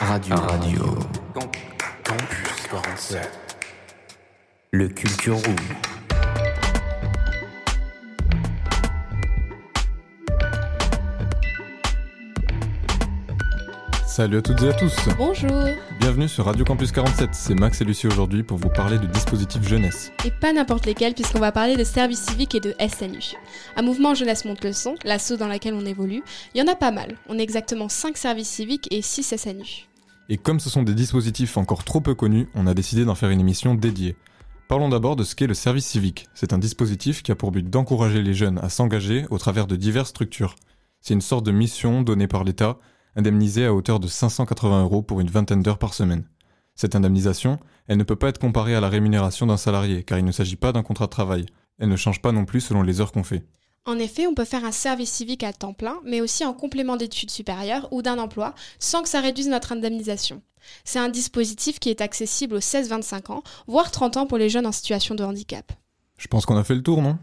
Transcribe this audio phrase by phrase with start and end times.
[0.00, 0.36] Radio.
[0.36, 0.98] Radio.
[2.04, 3.30] Campus 47.
[4.72, 5.56] Le Culture Room.
[14.16, 15.66] Salut à toutes et à tous Bonjour
[16.00, 19.68] Bienvenue sur Radio Campus 47, c'est Max et Lucie aujourd'hui pour vous parler de dispositifs
[19.68, 20.10] jeunesse.
[20.24, 23.36] Et pas n'importe lesquels puisqu'on va parler de service civique et de SNU.
[23.76, 26.22] Un mouvement Jeunesse monte le son, l'asso dans laquelle on évolue,
[26.54, 27.18] il y en a pas mal.
[27.28, 29.86] On est exactement 5 services civiques et 6 SNU.
[30.30, 33.28] Et comme ce sont des dispositifs encore trop peu connus, on a décidé d'en faire
[33.28, 34.16] une émission dédiée.
[34.66, 36.26] Parlons d'abord de ce qu'est le service civique.
[36.32, 39.76] C'est un dispositif qui a pour but d'encourager les jeunes à s'engager au travers de
[39.76, 40.56] diverses structures.
[41.02, 42.78] C'est une sorte de mission donnée par l'État
[43.16, 46.24] indemnisé à hauteur de 580 euros pour une vingtaine d'heures par semaine.
[46.74, 50.24] Cette indemnisation, elle ne peut pas être comparée à la rémunération d'un salarié, car il
[50.24, 51.46] ne s'agit pas d'un contrat de travail.
[51.78, 53.46] Elle ne change pas non plus selon les heures qu'on fait.
[53.86, 56.96] En effet, on peut faire un service civique à temps plein, mais aussi en complément
[56.96, 60.42] d'études supérieures ou d'un emploi, sans que ça réduise notre indemnisation.
[60.84, 64.66] C'est un dispositif qui est accessible aux 16-25 ans, voire 30 ans pour les jeunes
[64.66, 65.72] en situation de handicap.
[66.16, 67.18] Je pense qu'on a fait le tour, non?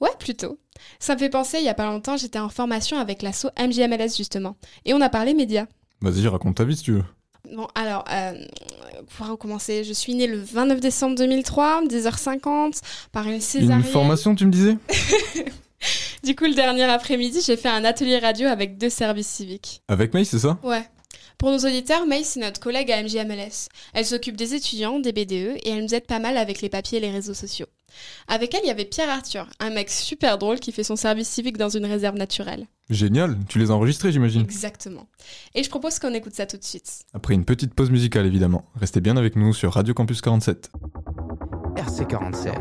[0.00, 0.58] Ouais, plutôt.
[0.98, 4.16] Ça me fait penser, il y a pas longtemps, j'étais en formation avec l'asso MJMLS
[4.16, 5.66] justement, et on a parlé médias.
[6.00, 7.04] Vas-y, raconte ta vie si tu veux.
[7.54, 8.34] Bon, alors, euh,
[9.16, 13.78] pour recommencer, je suis née le 29 décembre 2003, 10h50, par une césarienne.
[13.78, 14.76] Une formation, tu me disais?
[16.24, 19.82] Du coup, le dernier après-midi, j'ai fait un atelier radio avec deux services civiques.
[19.88, 20.58] Avec May, c'est ça?
[20.62, 20.82] Ouais.
[21.38, 23.68] Pour nos auditeurs, May, c'est notre collègue à MJMLS.
[23.94, 26.98] Elle s'occupe des étudiants, des BDE, et elle nous aide pas mal avec les papiers
[26.98, 27.66] et les réseaux sociaux.
[28.26, 31.28] Avec elle, il y avait Pierre Arthur, un mec super drôle qui fait son service
[31.28, 32.66] civique dans une réserve naturelle.
[32.90, 34.42] Génial, tu les as enregistrés, j'imagine.
[34.42, 35.06] Exactement.
[35.54, 37.02] Et je propose qu'on écoute ça tout de suite.
[37.14, 38.64] Après une petite pause musicale, évidemment.
[38.74, 40.72] Restez bien avec nous sur Radio Campus 47.
[41.76, 42.52] RC 47.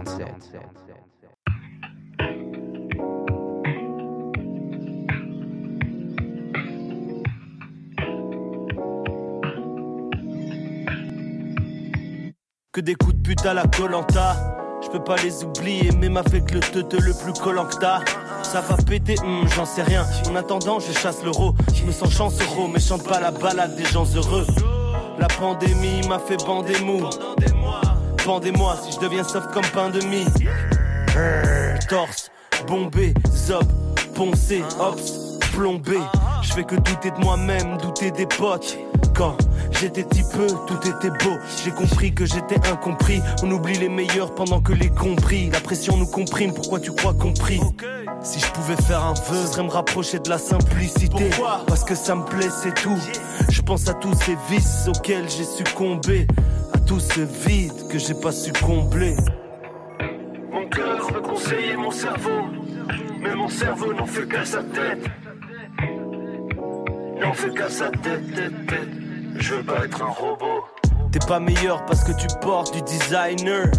[12.78, 14.36] Que des coups de pute à la Colanta.
[14.84, 18.02] Je peux pas les oublier, même avec le teute le plus collant que t'as.
[18.44, 20.06] Ça va péter, hmm, j'en sais rien.
[20.30, 21.56] En attendant, je chasse l'euro.
[21.74, 24.46] Je me sens chancereau, mais chante pas la balade des gens heureux.
[25.18, 27.02] La pandémie m'a fait bander mou.
[28.24, 30.28] Pendez-moi si je deviens soft comme pain de mie.
[31.90, 32.30] Torse,
[32.68, 33.66] bombé, zob,
[34.14, 35.98] poncé, ops, plombé.
[36.42, 38.78] Je fais que douter de moi-même, douter des potes.
[39.16, 39.36] Quand
[39.72, 41.38] j'étais petit peu, tout était beau.
[41.64, 43.22] J'ai compris que j'étais incompris.
[43.44, 45.50] On oublie les meilleurs pendant que les compris.
[45.50, 47.60] La pression nous comprime, pourquoi tu crois compris
[48.22, 51.30] Si je pouvais faire un vœu, serait me rapprocher de la simplicité.
[51.68, 52.98] Parce que ça me plaît, c'est tout.
[53.50, 56.28] Je pense à tous ces vices auxquels j'ai succombé.
[56.74, 59.16] À tout ce vide que j'ai pas su combler.
[60.52, 62.46] Mon cœur veut conseiller mon cerveau,
[63.20, 65.10] mais mon cerveau n'en fait qu'à sa tête.
[67.20, 68.90] N'en fait qu'à sa tête, tête, tête.
[69.38, 70.66] Je veux pas être un robot.
[71.12, 73.72] T'es pas meilleur parce que tu portes du designer.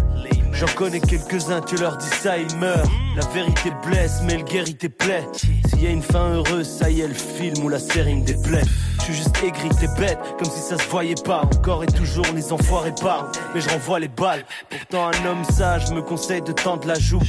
[0.51, 2.89] J'en connais quelques-uns, tu leur dis ça, ils meurent.
[3.15, 5.25] La vérité blesse, mais le guérit tes plaies.
[5.33, 8.25] S'il y a une fin heureuse, ça y est, le film ou la série me
[8.25, 8.63] déplaît.
[8.97, 11.41] Je suis juste aigri, t'es bête, comme si ça se voyait pas.
[11.43, 14.43] Encore et toujours, les enfoirés parlent, mais je renvoie les balles.
[14.69, 17.21] Pourtant, un homme sage me conseille de tendre la joue.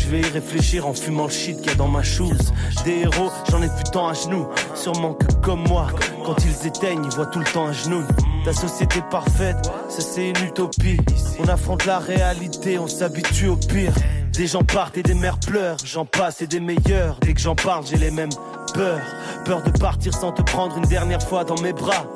[0.00, 2.52] Je vais y réfléchir en fumant le shit qu'il y a dans ma chose.
[2.84, 4.48] Des héros, j'en ai vu tant à genoux.
[4.74, 5.88] Sûrement que comme moi,
[6.24, 8.02] quand ils éteignent, ils voient tout le temps à genoux.
[8.44, 10.96] Ta société parfaite, ça c'est une utopie.
[11.38, 13.92] On affronte la réalité, on s'habitue au pire.
[14.32, 17.18] Des gens partent et des mères pleurent, j'en passe et des meilleurs.
[17.20, 18.30] Dès que j'en parle, j'ai les mêmes
[18.72, 19.04] peurs.
[19.44, 22.06] Peur de partir sans te prendre une dernière fois dans mes bras.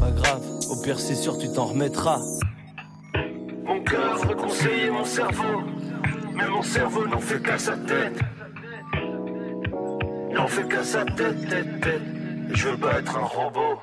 [0.00, 2.18] Pas grave, au pire c'est sûr tu t'en remettras.
[3.66, 5.60] Mon cœur veut conseiller mon cerveau,
[6.38, 8.20] mais mon cerveau n'en fait qu'à sa tête.
[10.32, 12.02] N'en fait qu'à sa tête, tête, tête.
[12.52, 13.80] Je veux pas être un robot.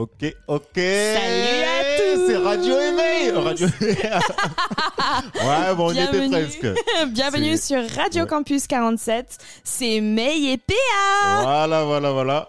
[0.00, 0.76] Ok, ok.
[0.76, 2.26] Salut à tous.
[2.26, 3.30] C'est Radio Éveil.
[3.32, 3.66] Radio...
[3.84, 6.30] ouais, bon, on y était Bienvenue.
[6.30, 6.66] presque.
[7.12, 8.26] Bienvenue sur Radio Ouais.
[8.26, 9.36] Campus 47.
[9.62, 11.42] C'est May et PA.
[11.42, 12.48] Voilà, voilà, voilà.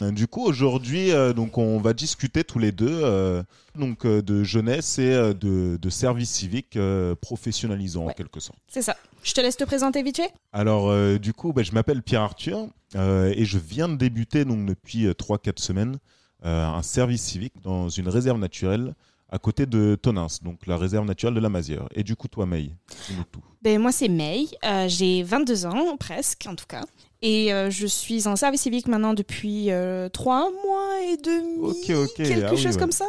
[0.12, 3.42] du coup, aujourd'hui, euh, donc, on va discuter tous les deux euh,
[3.74, 8.60] donc, euh, de jeunesse et euh, de, de service civique euh, professionnalisant en quelque sorte.
[8.68, 8.96] C'est ça.
[9.24, 10.32] Je te laisse te présenter vite fait.
[10.52, 14.44] Alors, euh, du coup, bah, je m'appelle Pierre Arthur euh, et je viens de débuter
[14.44, 15.98] donc, depuis 3-4 semaines euh,
[16.44, 18.94] un service civique dans une réserve naturelle
[19.30, 21.88] à côté de Tonins, donc la réserve naturelle de la Mazière.
[21.94, 22.70] Et du coup, toi, May,
[23.08, 23.42] dis-nous tout.
[23.62, 24.46] Ben, moi, c'est May.
[24.64, 26.84] Euh, J'ai 22 ans, presque en tout cas.
[27.22, 31.58] Et euh, je suis en service civique maintenant depuis euh, trois mois et demi.
[31.62, 32.14] Ok, ok.
[32.16, 32.80] Quelque Ah oui, chose ouais.
[32.80, 33.06] comme ça.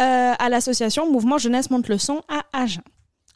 [0.00, 2.82] Euh, à l'association Mouvement Jeunesse Monte le Son à Agen.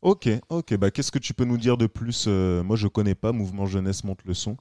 [0.00, 0.76] Ok, ok.
[0.76, 3.66] Bah, qu'est-ce que tu peux nous dire de plus Euh, Moi, je connais pas Mouvement
[3.66, 4.52] Jeunesse Monte le Son.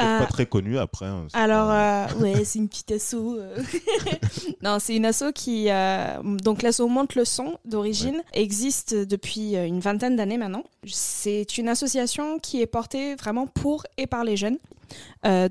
[0.00, 1.06] Euh, pas très connu après.
[1.06, 3.14] hein, Alors, pas- euh, ouais, c'est une petite asso.
[3.14, 3.56] euh.
[4.62, 5.68] non, c'est une asso qui.
[6.42, 10.64] donc, l'asso Monte le Son, d'origine, existe depuis une vingtaine d'années maintenant.
[10.86, 14.58] C'est une association qui est portée vraiment pour et par les jeunes.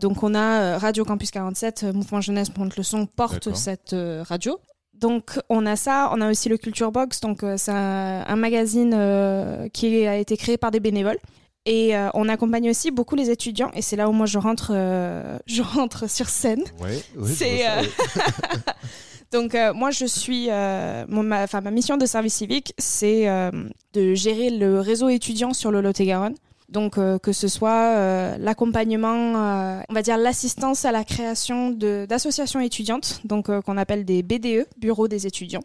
[0.02, 3.96] Donc, on a Radio Campus 47, euh, Mouvement Jeunesse Monte le Son porte cette
[4.28, 4.60] radio.
[5.02, 6.10] Donc, on a ça.
[6.14, 7.20] On a aussi le Culture Box.
[7.20, 11.18] Donc, euh, c'est un, un magazine euh, qui a été créé par des bénévoles.
[11.66, 13.72] Et euh, on accompagne aussi beaucoup les étudiants.
[13.76, 16.64] Et c'est là où moi je rentre, euh, je rentre sur scène.
[16.82, 17.90] Ouais, c'est, ouais.
[19.32, 23.52] Donc euh, moi je suis, euh, mon- ma, mission de service civique, c'est euh,
[23.94, 26.36] de gérer le réseau étudiant sur le Lot-et-Garonne.
[26.72, 31.70] Donc euh, que ce soit euh, l'accompagnement, euh, on va dire l'assistance à la création
[31.72, 35.64] d'associations étudiantes, donc qu'on appelle des BDE, Bureau des étudiants,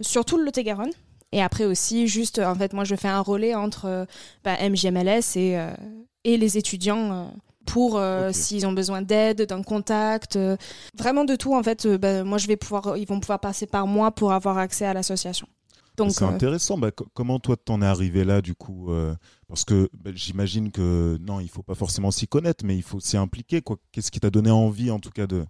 [0.00, 0.92] sur tout le Lot-et-Garonne.
[1.34, 4.06] Et après aussi, juste, en fait, moi je fais un relais entre
[4.44, 5.58] bah, MJMLS et,
[6.24, 7.32] et les étudiants.
[7.64, 10.56] pour euh, s'ils ont besoin d'aide, d'un contact, euh,
[10.96, 11.86] vraiment de tout en fait.
[11.86, 14.84] euh, bah, moi, je vais pouvoir, ils vont pouvoir passer par moi pour avoir accès
[14.84, 15.46] à l'association.
[16.10, 16.78] C'est euh, intéressant.
[16.78, 19.14] Bah, co- comment toi t'en es arrivé là du coup euh,
[19.48, 23.00] Parce que bah, j'imagine que non, il faut pas forcément s'y connaître, mais il faut
[23.00, 23.62] s'y impliquer.
[23.92, 25.44] Qu'est-ce qui t'a donné envie en tout cas de,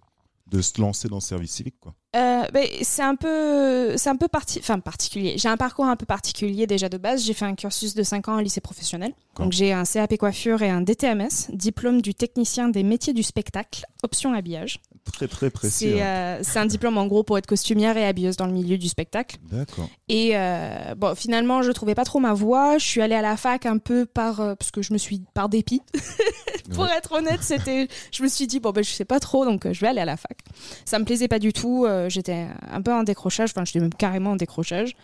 [0.47, 1.93] de se lancer dans le service civique quoi?
[2.15, 5.35] Euh, ben, c'est un peu, c'est un peu parti, enfin particulier.
[5.37, 7.23] J'ai un parcours un peu particulier déjà de base.
[7.25, 9.13] J'ai fait un cursus de 5 ans en lycée professionnel.
[9.37, 13.85] Donc j'ai un CAP coiffure et un DTMS, diplôme du technicien des métiers du spectacle,
[14.03, 14.79] option habillage.
[15.11, 15.91] Très très précis.
[15.91, 16.05] C'est hein.
[16.05, 18.87] euh, c'est un diplôme en gros pour être costumière et habilleuse dans le milieu du
[18.87, 19.35] spectacle.
[19.51, 19.89] D'accord.
[20.07, 22.77] Et euh, bon, finalement, je trouvais pas trop ma voie.
[22.77, 25.21] Je suis allée à la fac un peu par euh, parce que je me suis
[25.33, 25.81] par dépit.
[26.73, 26.91] Pour Ouais.
[26.97, 27.89] être honnête, c'était.
[28.11, 30.05] Je me suis dit bon ben je sais pas trop, donc je vais aller à
[30.05, 30.37] la fac.
[30.85, 31.85] Ça me plaisait pas du tout.
[32.07, 33.49] J'étais un peu en décrochage.
[33.51, 34.95] Enfin, j'étais même carrément en décrochage.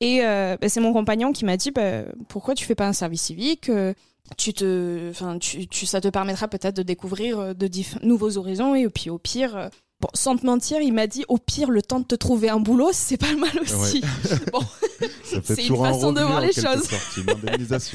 [0.00, 3.22] Et ben, c'est mon compagnon qui m'a dit ben, pourquoi tu fais pas un service
[3.22, 3.70] civique
[4.36, 7.68] tu te, enfin, tu, tu, ça te permettra peut-être de découvrir euh, de
[8.02, 9.68] nouveaux horizons et puis au pire, euh,
[10.00, 12.60] bon, sans te mentir, il m'a dit au pire le temps de te trouver un
[12.60, 14.02] boulot, c'est pas mal aussi.
[14.52, 14.60] bon,
[15.44, 16.88] C'est une un façon de voir les choses.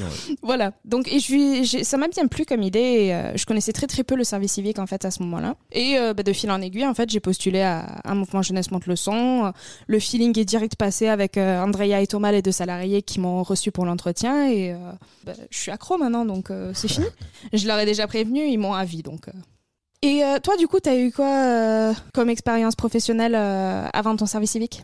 [0.00, 0.06] ouais.
[0.42, 0.72] voilà.
[0.84, 2.78] Donc, et je ça m'a bien plu comme idée.
[2.78, 5.56] et, euh, je connaissais très très peu le service civique en fait à ce moment-là.
[5.72, 8.70] Et euh, bah, de fil en aiguille, en fait, j'ai postulé à un mouvement jeunesse
[8.70, 9.52] monte le son.
[9.86, 13.42] Le feeling est direct passé avec euh, Andrea et Thomas, les deux salariés qui m'ont
[13.42, 14.48] reçu pour l'entretien.
[14.48, 14.76] Et euh,
[15.24, 17.06] bah, je suis accro maintenant, donc euh, c'est fini.
[17.52, 19.02] je leur ai déjà prévenu, ils m'ont avis.
[19.02, 19.28] Donc.
[19.28, 19.32] euh.
[20.02, 24.26] Et euh, toi, du coup, t'as eu quoi euh, comme expérience professionnelle euh, avant ton
[24.26, 24.82] service civique?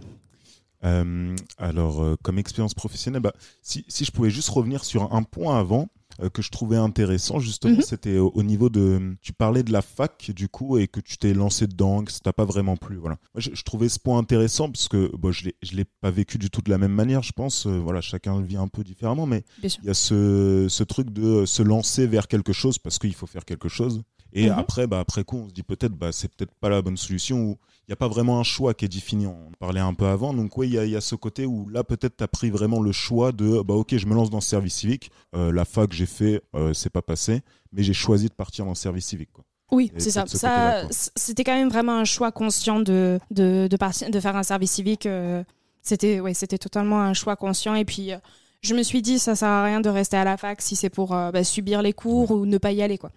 [0.85, 5.23] Euh, alors, euh, comme expérience professionnelle, bah, si, si je pouvais juste revenir sur un
[5.23, 5.89] point avant
[6.21, 7.83] euh, que je trouvais intéressant, justement, Mhm.
[7.83, 9.17] c'était au, au niveau de.
[9.23, 12.19] Tu parlais de la fac, du coup, et que tu t'es lancé dedans, que ça
[12.21, 12.97] t'a pas vraiment plu.
[12.97, 13.17] Voilà.
[13.35, 16.37] Moi, je, je trouvais ce point intéressant parce que bon, je je l'ai pas vécu
[16.37, 17.67] du tout de la même manière, je pense.
[17.67, 21.47] Voilà, chacun le vit un peu différemment, mais il y a ce, ce truc de
[21.47, 24.03] se lancer vers quelque chose parce qu'il faut faire quelque chose.
[24.35, 24.59] Et Mhm.
[24.59, 27.39] après, bah, après coup, on se dit peut-être, bah, c'est peut-être pas la bonne solution
[27.43, 27.59] ou
[27.89, 29.27] il n'y a pas vraiment un choix qui est défini.
[29.27, 30.33] On en parlait un peu avant.
[30.33, 32.29] Donc, oui, il y a, il y a ce côté où là, peut-être, tu as
[32.29, 35.11] pris vraiment le choix de, bah, ok, je me lance dans le service civique.
[35.35, 37.41] Euh, la fac que j'ai fait, euh, c'est pas passé,
[37.73, 39.31] mais j'ai choisi de partir dans le service civique.
[39.33, 39.45] Quoi.
[39.73, 40.25] Oui, c'est ça.
[40.27, 44.43] ce c'était quand même vraiment un choix conscient de, de, de, partir- de faire un
[44.43, 45.07] service civique.
[45.07, 45.43] euh,
[45.83, 47.75] C'était ouais, c'était totalement un choix conscient.
[47.75, 48.19] Et puis, euh,
[48.61, 50.91] je me suis dit, ça sert à rien de rester à la fac si c'est
[50.91, 52.97] pour bah, subir les cours ou ne pas y aller.
[52.97, 53.11] quoi.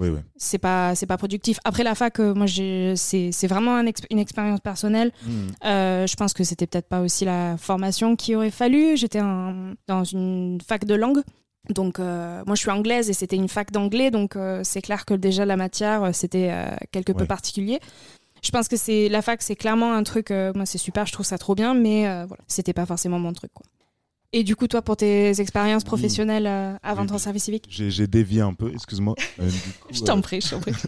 [0.00, 0.18] Oui, oui.
[0.36, 1.58] C'est pas, c'est pas productif.
[1.64, 5.12] Après la fac, euh, moi, c'est c'est vraiment un exp- une expérience personnelle.
[5.24, 5.46] Hmm.
[5.64, 8.96] Euh, je pense que c'était peut-être pas aussi la formation qu'il aurait fallu.
[8.96, 11.22] J'étais dans une fac de langue.
[11.70, 14.10] Donc, euh, moi, je suis anglaise et c'était une fac d'anglais.
[14.10, 16.52] Donc, c'est clair que déjà, la matière, c'était
[16.90, 17.26] quelque peu Ouais.
[17.26, 17.78] particulier.
[18.42, 20.28] Je pense que c'est la fac, c'est clairement un truc.
[20.30, 23.50] moi, c'est super, je trouve ça trop bien, mais voilà, c'était pas forcément mon truc.
[23.54, 23.64] Quoi.
[24.36, 25.86] Et du coup, toi, pour tes expériences Oui.
[25.86, 29.14] professionnelles euh, avant ton service civique J'ai dévié un peu, excuse-moi.
[29.38, 29.48] Euh,
[29.92, 30.72] Je euh, t'en prie, je t'en prie.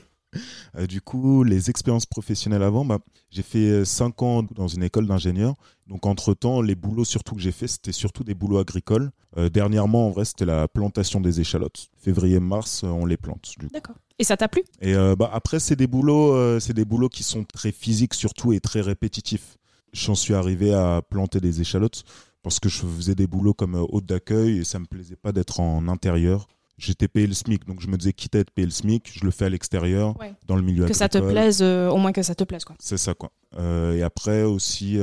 [0.77, 2.99] Euh, du coup, les expériences professionnelles avant, bah,
[3.31, 5.55] j'ai fait 5 ans dans une école d'ingénieur.
[5.87, 9.13] Donc, entre-temps, les boulots surtout que j'ai fait, c'était surtout des boulots agricoles.
[9.39, 11.89] Euh, dernièrement, en vrai, c'était la plantation des échalotes.
[12.03, 13.55] Février-mars, euh, on les plante.
[13.73, 13.97] D'accord.
[14.19, 14.63] Et ça t'a plu?
[14.83, 18.13] Et euh, bah, après, c'est des boulots, euh, c'est des boulots qui sont très physiques
[18.13, 19.57] surtout et très répétitifs.
[19.95, 22.05] J'en suis arrivé à planter des échalotes
[22.47, 25.33] parce que je faisais des boulots comme euh, hôte d'accueil et ça me plaisait pas
[25.33, 26.47] d'être en intérieur.
[26.79, 29.25] J'étais payé le SMIC, donc je me disais quitte à être payé le SMIC, je
[29.25, 30.33] le fais à l'extérieur, Ouais.
[30.47, 32.77] dans le milieu Que ça te plaise, euh, au moins que ça te plaise, quoi.
[32.79, 33.33] C'est ça quoi.
[33.59, 34.97] Euh, et après aussi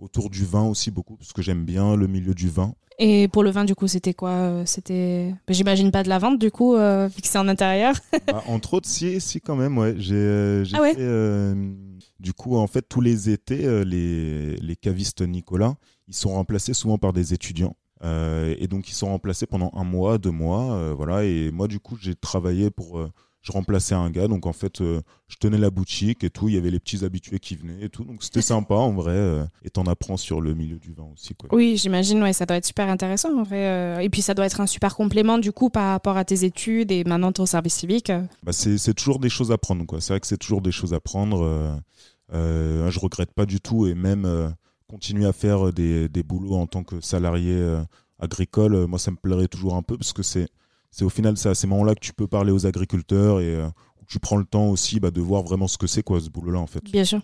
[0.00, 2.74] autour du vin aussi beaucoup parce que j'aime bien le milieu du vin.
[2.98, 6.38] Et pour le vin, du coup, c'était quoi C'était, ben, j'imagine pas de la vente,
[6.38, 7.94] du coup, euh, c'est en intérieur.
[8.26, 9.94] Bah, entre autres, si, si quand même, ouais.
[9.98, 11.72] J'ai euh, j'ai Ah ouais euh,
[12.20, 15.74] du coup, en fait, tous les étés, les, les cavistes Nicolas,
[16.08, 17.76] ils sont remplacés souvent par des étudiants.
[18.04, 21.24] Euh, et donc, ils sont remplacés pendant un mois, deux mois, euh, voilà.
[21.24, 22.98] Et moi, du coup, j'ai travaillé pour.
[22.98, 23.10] euh,
[23.42, 26.48] je remplaçais un gars, donc en fait, je tenais la boutique et tout.
[26.48, 29.18] Il y avait les petits habitués qui venaient et tout, donc c'était sympa en vrai.
[29.64, 31.48] et t'en apprends sur le milieu du vin aussi, quoi.
[31.52, 34.04] Oui, j'imagine, ouais, ça doit être super intéressant, en vrai.
[34.04, 36.92] Et puis, ça doit être un super complément, du coup, par rapport à tes études
[36.92, 38.12] et maintenant ton service civique.
[38.44, 39.84] bah, c'est c'est toujours des choses à prendre.
[39.86, 40.00] quoi.
[40.00, 41.80] C'est vrai que c'est toujours des choses à prendre.
[42.32, 44.54] Je regrette pas du tout et même
[44.92, 47.82] continuer à faire des, des boulots en tant que salarié euh,
[48.18, 50.48] agricole, euh, moi ça me plairait toujours un peu parce que c'est
[50.90, 53.68] c'est au final c'est à ces moments-là que tu peux parler aux agriculteurs et euh,
[54.00, 56.28] où tu prends le temps aussi bah, de voir vraiment ce que c'est quoi ce
[56.28, 56.84] boulot-là en fait.
[56.84, 57.22] Bien sûr.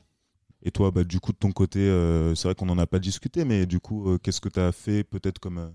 [0.62, 2.98] Et toi, bah, du coup de ton côté, euh, c'est vrai qu'on n'en a pas
[2.98, 5.68] discuté, mais du coup, euh, qu'est-ce que tu as fait peut-être comme euh,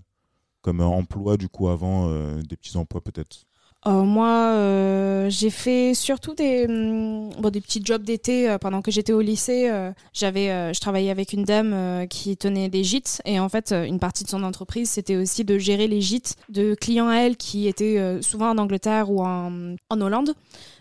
[0.62, 3.44] comme euh, emploi du coup avant euh, des petits emplois peut-être?
[3.86, 8.90] Euh, moi, euh, j'ai fait surtout des, hum, des petits jobs d'été euh, pendant que
[8.90, 9.70] j'étais au lycée.
[10.12, 14.24] j'avais, je travaillais avec une dame qui tenait des gîtes et en fait, une partie
[14.24, 18.22] de son entreprise, c'était aussi de gérer les gîtes de clients à elle qui étaient
[18.22, 20.34] souvent en Angleterre ou en, en Hollande.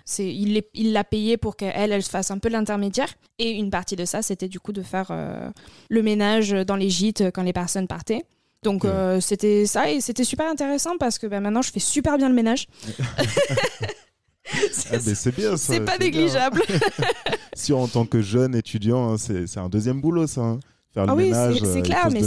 [0.06, 3.10] C'est, il, l'a payé pour qu'elle, elle fasse un peu l'intermédiaire.
[3.40, 5.12] Et une partie de ça, c'était du coup de faire
[5.90, 8.26] le ménage dans les gîtes quand les personnes partaient.
[8.64, 12.18] Donc euh, c'était ça et c'était super intéressant parce que ben, maintenant je fais super
[12.18, 12.68] bien le ménage.
[14.92, 15.74] Ah, c'est bien ça.
[15.74, 16.08] C'est pas bien.
[16.08, 16.62] négligeable.
[17.54, 20.42] si en tant que jeune étudiant, hein, c'est c'est un deuxième boulot, ça.
[20.42, 20.60] hein.
[20.94, 22.22] Faire Ah le oui, ménage, c'est- euh, clair, mais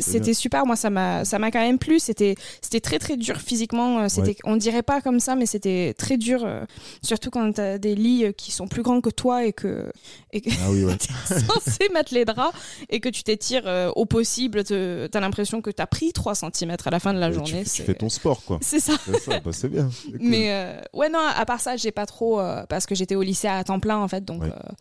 [0.00, 0.64] c'était super.
[0.66, 1.98] Moi, ça m'a ça m'a quand même plu.
[1.98, 3.98] C'était c'était très très dur physiquement.
[4.00, 4.36] euh, C'était Ouais.
[4.44, 6.42] on dirait pas comme ça, mais c'était très dur.
[6.44, 6.64] euh,
[7.02, 9.90] surtout quand t'as des lits qui sont plus grands que toi et que
[10.32, 10.96] et que Ah oui, ouais.
[11.28, 12.56] t'es censé mettre les draps
[12.88, 14.62] et que tu t'étires au possible.
[14.64, 17.50] te- T'as l'impression que t'as pris 3 cm à la fin de la Et journée.
[17.64, 18.58] tu, tu c'est- fais ton sport, quoi.
[18.62, 18.92] C'est ça.
[19.06, 19.90] C'est bah, bien.
[20.04, 20.18] cool.
[20.20, 22.38] Mais euh, ouais, non, à part ça, j'ai pas trop.
[22.40, 24.24] euh, parce que j'étais au lycée à temps plein, en fait.
[24.24, 24.48] Donc, Ouais.
[24.50, 24.72] euh,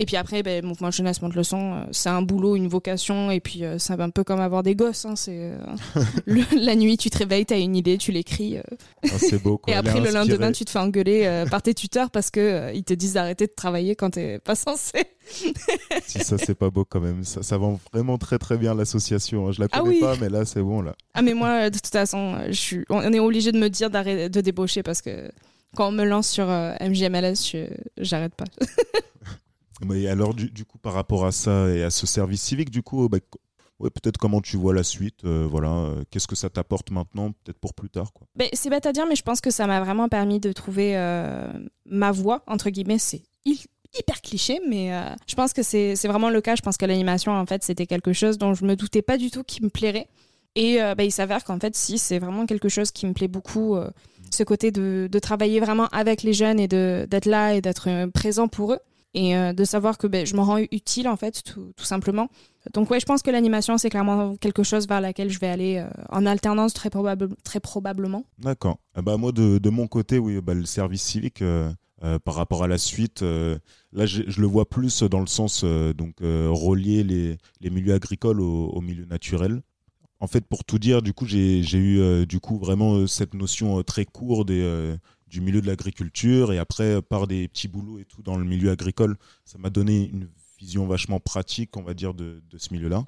[0.00, 3.30] et puis après, ben, mouvement jeunesse, monte le son, euh, c'est un boulot, une vocation.
[3.30, 5.04] Et puis, euh, c'est un peu comme avoir des gosses.
[5.04, 5.58] hein, c'est, euh,
[6.56, 8.56] la nuit, tu te réveilles, t'as une idée, tu l'écris.
[8.58, 8.62] euh,
[9.04, 9.72] Ah, c'est beau, quoi.
[9.74, 12.72] et après, le lendemain, tu te fais engueuler euh, par tes tuteurs parce que euh,
[12.72, 15.04] ils te disent d'arrêter de travailler quand t'es pas censé.
[16.06, 17.22] Si ça, c'est pas beau quand même.
[17.22, 19.46] Ça, ça vend vraiment très très bien l'association.
[19.48, 19.52] hein.
[19.52, 20.00] Je la Ah connais oui.
[20.00, 20.96] pas, mais là, c'est bon, là.
[21.14, 22.84] Ah, mais moi, de toute façon, euh, je suis...
[22.88, 25.30] on est obligé de me dire d'arrêter de débaucher parce que
[25.76, 27.66] quand on me lance sur euh, MJMLS, je-
[27.98, 28.46] j'arrête pas.
[29.84, 32.82] Mais alors, du, du coup, par rapport à ça et à ce service civique, du
[32.82, 33.38] coup, bah, co-
[33.78, 35.70] ouais, peut-être comment tu vois la suite, euh, voilà.
[35.70, 38.26] euh, Qu'est-ce que ça t'apporte maintenant, peut-être pour plus tard, quoi.
[38.36, 40.96] Ben, c'est bête à dire, mais je pense que ça m'a vraiment permis de trouver
[40.96, 41.50] euh,
[41.86, 42.98] ma voie, entre guillemets.
[42.98, 43.64] C'est hy-
[43.98, 46.56] hyper cliché, mais euh, je pense que c'est vraiment le cas.
[46.56, 49.30] Je pense que l'animation, en fait, c'était quelque chose dont je me doutais pas du
[49.30, 50.08] tout qui me plairait.
[50.56, 53.28] Et euh, ben, il s'avère qu'en fait, si, c'est vraiment quelque chose qui me plaît
[53.28, 53.76] beaucoup.
[53.76, 53.88] euh,
[54.32, 58.06] ce côté de, de travailler vraiment avec les jeunes et d'être là et d'être euh,
[58.06, 58.78] présent pour eux.
[59.14, 62.28] Et euh, de savoir que ben, je me rends utile, en fait, tout, simplement.
[62.72, 65.78] Donc, ouais, je pense que l'animation, c'est clairement quelque chose vers laquelle je vais aller
[65.78, 68.24] euh, en alternance très, probable, très probablement.
[68.38, 68.78] D'accord.
[68.94, 71.72] Ah bah, moi, de, de mon côté, oui, bah, le service civique, euh,
[72.24, 77.04] par rapport à la suite, là, je, le vois plus dans le sens donc relier
[77.04, 79.60] les, les milieux agricoles au, au milieu naturel.
[80.20, 84.04] En fait, pour tout dire, du coup, j'ai eu du coup vraiment cette notion très
[84.04, 84.96] courte euh,
[85.30, 88.44] du milieu de l'agriculture et après euh, par des petits boulots et tout dans le
[88.44, 93.04] milieu agricole, ça m'a donné une vision vachement pratique, on va dire, de, ce milieu-là.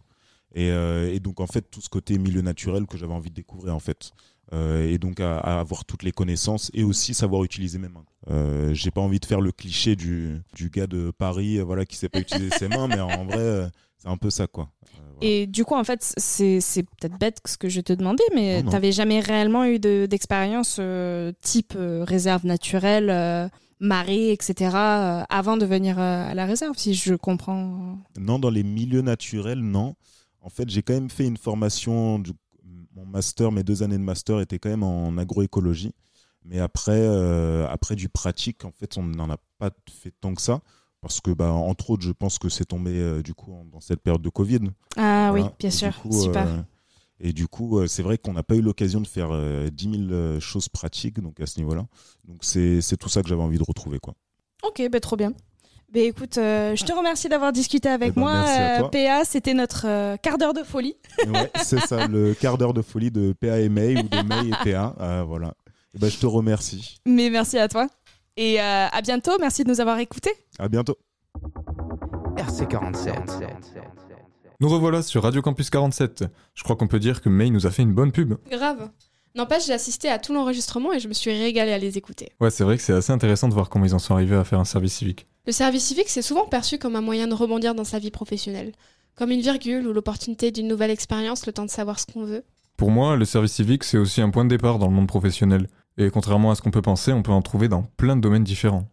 [0.55, 3.35] Et, euh, et donc en fait tout ce côté milieu naturel que j'avais envie de
[3.35, 4.13] découvrir en fait.
[4.53, 8.05] Euh, et donc à, avoir toutes les connaissances et aussi savoir utiliser mes mains.
[8.29, 11.97] Euh, J'ai pas envie de faire le cliché du, du gars de Paris, voilà, qui
[11.97, 14.71] sait pas utiliser ses mains, mais en vrai c'est un peu ça quoi.
[15.23, 16.61] Et du coup, en fait, c'est
[16.99, 18.71] peut-être bête ce que je te demandais, mais non.
[18.71, 23.49] t'avais jamais réellement eu de- d'expérience euh, type euh, réserve naturelle, euh,
[23.81, 27.99] marée, etc., euh, avant de venir à la réserve, si je comprends?
[28.19, 29.95] Non, dans les milieux naturels, non.
[30.41, 32.19] En fait, j'ai quand même fait une formation.
[32.19, 32.33] du-
[32.95, 35.93] Mon master, mes deux années de master étaient quand même en agroécologie.
[36.45, 37.07] Mais après,
[37.71, 40.61] après du pratique, en fait, on n'en a pas fait tant que ça.
[41.03, 43.81] Parce que, bah, entre autres, je pense que c'est tombé euh, du coup en- dans
[43.81, 44.61] cette période de Covid.
[44.97, 46.47] Ah oui, bien Et sûr, du coup, super.
[46.47, 46.63] euh,
[47.21, 49.91] et du coup, euh, c'est vrai qu'on n'a pas eu l'occasion de faire euh, 10
[49.91, 51.87] 000 euh, choses pratiques donc à ce niveau-là.
[52.25, 53.99] Donc c'est tout ça que j'avais envie de retrouver.
[53.99, 54.15] Quoi.
[54.65, 55.33] Ok, ben trop bien.
[55.93, 58.89] Ben écoute, je te remercie d'avoir discuté avec Eh ben, moi.
[58.91, 60.97] PA, c'était notre quart d'heure de folie.
[61.29, 64.49] Ouais, c'est ça, le quart d'heure de folie de PA et May ou de May
[64.49, 64.97] et PA.
[65.01, 65.55] euh, voilà.
[65.95, 66.97] Et ben, je te remercie.
[67.07, 67.89] Mais merci à toi.
[68.37, 69.33] Et euh, à bientôt.
[69.41, 70.33] Merci de nous avoir écoutés.
[70.59, 70.97] À bientôt.
[72.37, 73.13] RC47.
[74.61, 76.25] Nous revoilà sur Radio Campus 47.
[76.55, 78.35] Je crois qu'on peut dire que May nous a fait une bonne pub.
[78.51, 78.91] Grave.
[79.35, 82.33] N'empêche, j'ai assisté à tout l'enregistrement et je me suis régalée à les écouter.
[82.41, 84.45] Ouais, c'est vrai que c'est assez intéressant de voir comment ils en sont arrivés à
[84.45, 85.27] faire un service civique.
[85.47, 88.73] Le service civique, c'est souvent perçu comme un moyen de rebondir dans sa vie professionnelle.
[89.17, 92.45] Comme une virgule ou l'opportunité d'une nouvelle expérience, le temps de savoir ce qu'on veut.
[92.77, 95.67] Pour moi, le service civique, c'est aussi un point de départ dans le monde professionnel.
[95.99, 98.45] Et contrairement à ce qu'on peut penser, on peut en trouver dans plein de domaines
[98.45, 98.89] différents.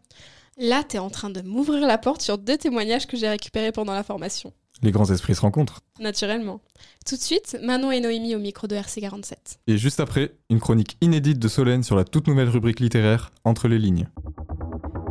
[0.57, 3.93] Là, t'es en train de m'ouvrir la porte sur deux témoignages que j'ai récupérés pendant
[3.93, 4.51] la formation.
[4.81, 5.81] Les grands esprits se rencontrent.
[5.99, 6.61] Naturellement.
[7.05, 9.33] Tout de suite, Manon et Noémie au micro de RC47.
[9.67, 13.67] Et juste après, une chronique inédite de Solène sur la toute nouvelle rubrique littéraire Entre
[13.67, 14.07] les lignes.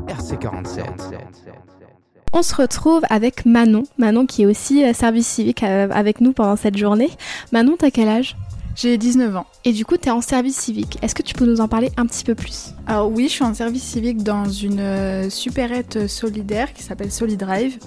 [0.06, 0.84] RC47.
[2.32, 6.32] On se retrouve avec Manon, Manon qui est aussi euh, service civique euh, avec nous
[6.32, 7.10] pendant cette journée.
[7.52, 8.36] Manon, t'as quel âge?
[8.80, 9.46] J'ai 19 ans.
[9.64, 10.98] Et du coup, t'es en service civique.
[11.02, 12.74] Est-ce que tu peux nous en parler un petit peu plus?
[12.86, 17.78] Alors oui, je suis en service civique dans une euh, supérette solidaire qui s'appelle Solidrive.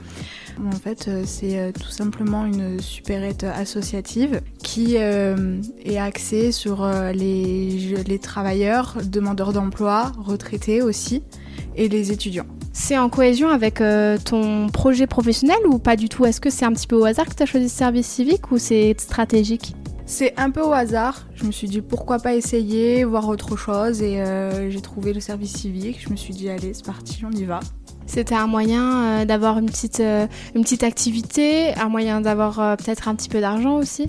[0.61, 6.83] En fait, euh, c'est euh, tout simplement une supérette associative qui euh, est axée sur
[6.83, 11.23] euh, les, les travailleurs, demandeurs d'emploi, retraités aussi,
[11.77, 12.47] et les étudiants.
[12.73, 16.25] C'est en cohésion avec euh, ton projet professionnel ou pas du tout?
[16.25, 18.51] Est-ce que c'est un petit peu au hasard que tu as choisi ce service civique
[18.51, 19.73] ou c'est stratégique?
[20.11, 21.25] C'est un peu au hasard.
[21.35, 25.21] Je me suis dit pourquoi pas essayer, voir autre chose, et euh, j'ai trouvé le
[25.21, 26.03] service civique.
[26.05, 27.61] Je me suis dit allez, c'est parti, on y va.
[28.07, 33.07] C'était un moyen euh, d'avoir une petite, euh, une petite activité, un moyen d'avoir peut-être
[33.07, 34.07] un petit peu d'argent aussi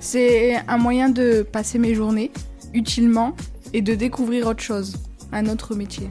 [0.00, 2.32] C'est un moyen de passer mes journées
[2.74, 3.36] utilement
[3.72, 4.96] et de découvrir autre chose,
[5.30, 6.10] un autre métier.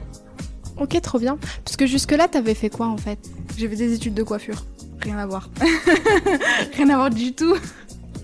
[0.80, 1.36] Ok, trop bien.
[1.66, 3.18] Parce que jusque-là, t'avais fait quoi en fait?
[3.58, 4.64] J'ai fait des études de coiffure.
[5.02, 5.50] Rien à voir.
[6.76, 7.54] Rien à voir du tout.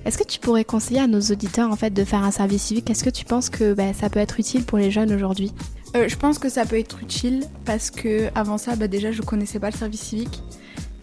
[0.05, 2.89] Est-ce que tu pourrais conseiller à nos auditeurs en fait de faire un service civique?
[2.91, 5.53] Est-ce que tu penses que bah, ça peut être utile pour les jeunes aujourd'hui?
[5.97, 9.21] Euh, je pense que ça peut être utile parce que avant ça, bah, déjà, je
[9.23, 10.43] connaissais pas le service civique.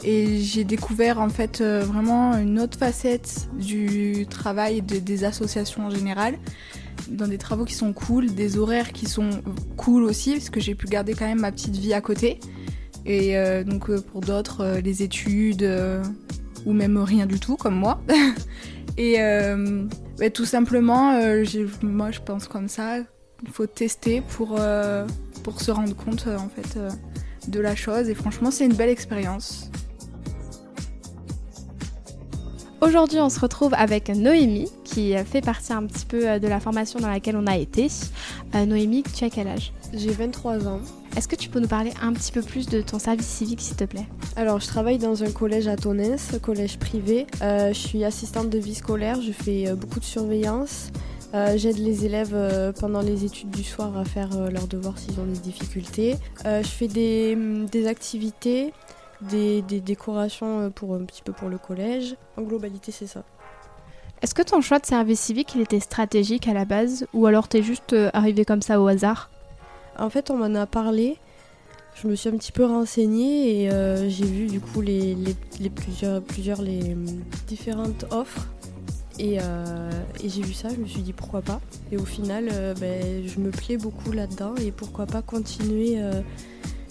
[0.04, 5.88] Et j'ai découvert en fait euh, vraiment une autre facette du travail de- des associations
[5.88, 6.36] en général,
[7.10, 9.30] dans des travaux qui sont cool, des horaires qui sont
[9.76, 12.40] cool aussi, parce que j'ai pu garder quand même ma petite vie à côté.
[13.08, 15.68] Et euh, donc pour d'autres, les études
[16.66, 18.00] ou même rien du tout comme moi.
[18.98, 19.86] Et euh,
[20.20, 21.46] ouais, tout simplement, euh,
[21.84, 22.98] moi je pense comme ça,
[23.44, 25.06] il faut tester pour, euh,
[25.44, 26.90] pour se rendre compte en fait euh,
[27.48, 28.10] de la chose.
[28.10, 29.70] Et franchement, c'est une belle expérience.
[32.82, 37.00] Aujourd'hui, on se retrouve avec Noémie qui fait partie un petit peu de la formation
[37.00, 37.88] dans laquelle on a été.
[38.56, 39.74] Euh, Noémie, tu as quel âge?
[39.94, 40.82] J'ai 23 ans.
[41.16, 43.76] Est-ce que tu peux nous parler un petit peu plus de ton service civique, s'il
[43.76, 44.06] te plaît?
[44.36, 47.26] Alors, je travaille dans un collège à Tonnes, collège privé.
[47.42, 50.92] Euh, je suis assistante de vie scolaire, je fais euh, beaucoup de surveillance.
[51.34, 55.20] Euh, J'aide les élèves euh, pendant les études du soir à faire leurs devoirs s'ils
[55.20, 56.16] ont des difficultés.
[56.46, 57.36] Je fais des,
[57.72, 58.72] des activités,
[59.22, 62.16] des, des décorations pour un petit peu pour le collège.
[62.38, 63.24] En globalité, c'est ça.
[64.22, 67.08] Est-ce que ton choix de service civique, il était stratégique à la base?
[67.14, 69.30] Ou alors t'es juste arrivé comme ça au hasard?
[70.00, 71.18] En fait, on m'en a parlé.
[72.02, 75.16] Je me suis un petit peu renseignée et euh, j'ai vu du coup les,
[75.76, 76.22] plusieurs,
[77.48, 78.48] différentes offres.
[79.18, 79.90] Et, euh,
[80.24, 81.60] et j'ai vu ça, je me suis dit pourquoi pas.
[81.92, 86.00] Et au final, euh, ben, je me plais beaucoup là-dedans et pourquoi pas continuer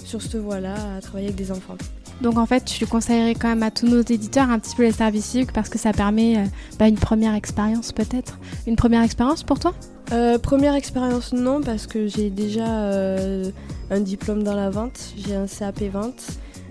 [0.04, 1.76] sur cette voie-là à travailler avec des enfants.
[2.20, 4.92] Donc en fait, tu conseillerais quand même à tous nos éditeurs un petit peu les
[4.92, 6.44] services civiques parce que ça permet euh,
[6.79, 8.38] bah, une première expérience peut-être.
[8.66, 9.74] Une première expérience pour toi?
[10.12, 13.50] Euh, première expérience, non, parce que j'ai déjà euh,
[13.90, 16.22] un diplôme dans la vente, j'ai un CAP vente.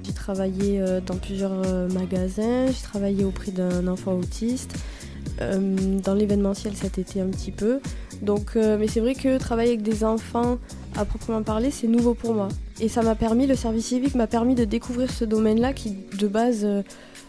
[0.04, 4.76] J'ai travaillé euh, dans plusieurs magasins, j'ai travaillé auprès d'un enfant autiste,
[5.40, 7.82] dans l'événementiel cet été un petit peu.
[8.22, 10.58] Donc, euh, mais c'est vrai que travailler avec des enfants
[10.98, 12.48] à proprement parler, c'est nouveau pour moi.
[12.80, 16.28] Et ça m'a permis, le service civique m'a permis de découvrir ce domaine-là qui, de
[16.28, 16.82] base, euh,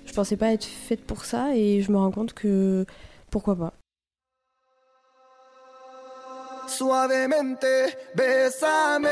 [0.04, 2.86] je pensais pas être faite pour ça et je me rends compte que
[3.30, 3.72] pourquoi pas.
[6.68, 7.64] Suavemente,
[8.14, 9.08] besame.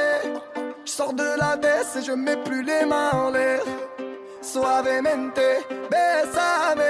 [0.84, 3.62] Je sors de la et je mets plus les mains en l'air.
[4.42, 5.40] Suavemente,
[5.90, 6.82] besame.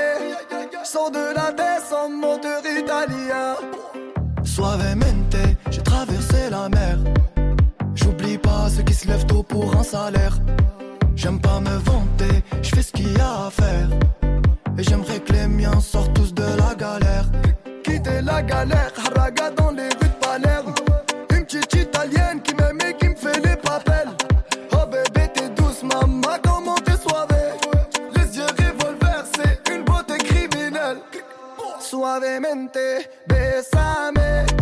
[0.51, 3.57] Je sors de la baisse en moteur italien.
[4.55, 5.37] Suavemente,
[5.69, 6.99] j'ai traversé la mer.
[9.05, 10.39] se lève tôt pour un salaire.
[11.17, 13.89] J'aime pas me vanter, je fais ce qu'il y a à faire.
[14.79, 17.27] Et j'aimerais que les miens sortent tous de la galère.
[17.83, 20.75] Quitter la galère, haraga dans les rues de Palerme.
[21.31, 24.11] Une petite italienne qui m'aime et qui me fait les papels.
[24.73, 27.51] Oh bébé, t'es douce, maman, comment t'es soivée.
[28.17, 30.99] Les yeux revolver, c'est une beauté criminelle.
[31.81, 32.79] Suavemente,
[33.55, 34.54] besame.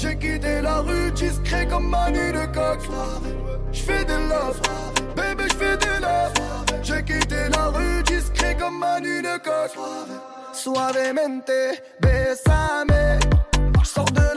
[0.00, 2.80] J'ai quitté la rue discret comme Manu de coq.
[3.70, 4.58] Je fais de love,
[5.14, 6.32] bébé, je fais de love.
[6.82, 9.72] J'ai quitté la rue discret comme Manu de coq.
[10.54, 11.50] Suavemente,
[12.00, 13.18] besame.
[13.78, 14.29] Je sors de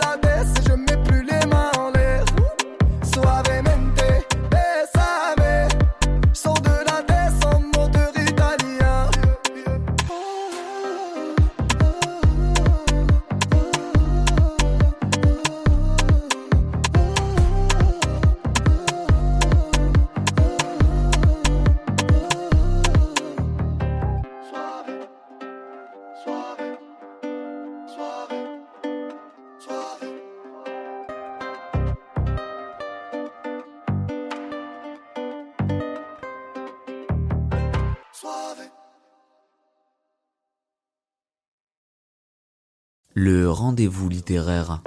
[43.25, 44.83] Le rendez-vous littéraire.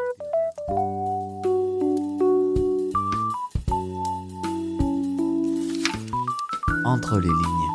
[6.85, 7.71] Entre les lignes.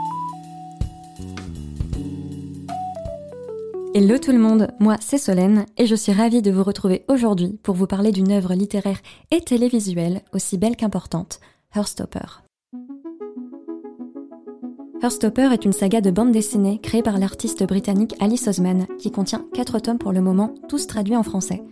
[3.96, 7.58] Hello tout le monde, moi c'est Solène et je suis ravie de vous retrouver aujourd'hui
[7.64, 9.00] pour vous parler d'une œuvre littéraire
[9.32, 11.40] et télévisuelle aussi belle qu'importante,
[11.76, 12.44] Heartstopper.
[15.04, 19.48] Heartstopper est une saga de bande dessinée créée par l'artiste britannique Alice Osman qui contient
[19.56, 21.64] 4 tomes pour le moment, tous traduits en français.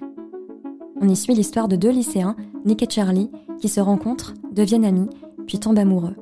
[1.00, 3.30] On y suit l'histoire de deux lycéens, Nick et Charlie,
[3.62, 5.10] qui se rencontrent, deviennent amis,
[5.46, 6.16] puis tombent amoureux.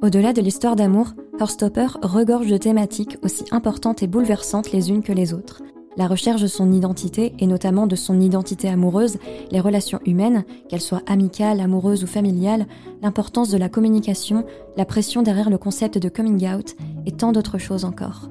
[0.00, 1.08] Au-delà de l'histoire d'amour,
[1.38, 5.60] Heartstopper regorge de thématiques aussi importantes et bouleversantes les unes que les autres.
[5.96, 9.18] La recherche de son identité, et notamment de son identité amoureuse,
[9.52, 12.66] les relations humaines, qu'elles soient amicales, amoureuses ou familiales,
[13.00, 14.44] l'importance de la communication,
[14.76, 16.74] la pression derrière le concept de coming out,
[17.06, 18.30] et tant d'autres choses encore.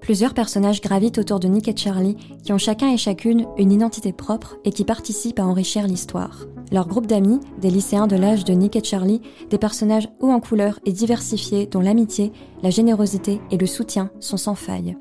[0.00, 4.12] Plusieurs personnages gravitent autour de Nick et Charlie qui ont chacun et chacune une identité
[4.12, 6.46] propre et qui participent à enrichir l'histoire.
[6.72, 10.40] Leur groupe d'amis, des lycéens de l'âge de Nick et Charlie, des personnages hauts en
[10.40, 14.96] couleur et diversifiés dont l'amitié, la générosité et le soutien sont sans faille.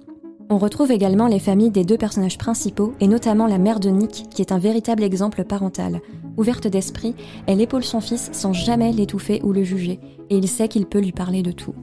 [0.51, 4.25] On retrouve également les familles des deux personnages principaux et notamment la mère de Nick
[4.29, 6.01] qui est un véritable exemple parental.
[6.37, 7.15] Ouverte d'esprit,
[7.47, 9.99] elle épaule son fils sans jamais l'étouffer ou le juger
[10.29, 11.73] et il sait qu'il peut lui parler de tout.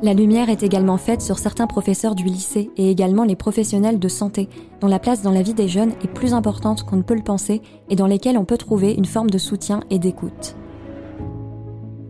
[0.00, 4.06] La lumière est également faite sur certains professeurs du lycée et également les professionnels de
[4.06, 4.48] santé,
[4.80, 7.22] dont la place dans la vie des jeunes est plus importante qu'on ne peut le
[7.22, 10.54] penser et dans lesquels on peut trouver une forme de soutien et d'écoute.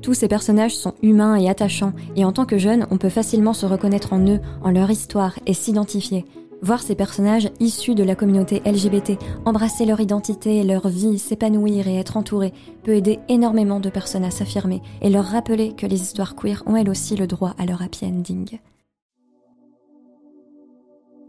[0.03, 3.55] Tous ces personnages sont humains et attachants, et en tant que jeunes, on peut facilement
[3.55, 6.27] se reconnaître en eux, en leur histoire et s'identifier.
[6.61, 11.97] Voir ces personnages issus de la communauté LGBT embrasser leur identité, leur vie, s'épanouir et
[11.97, 16.35] être entourés peut aider énormément de personnes à s'affirmer et leur rappeler que les histoires
[16.35, 18.59] queer ont elles aussi le droit à leur happy ending.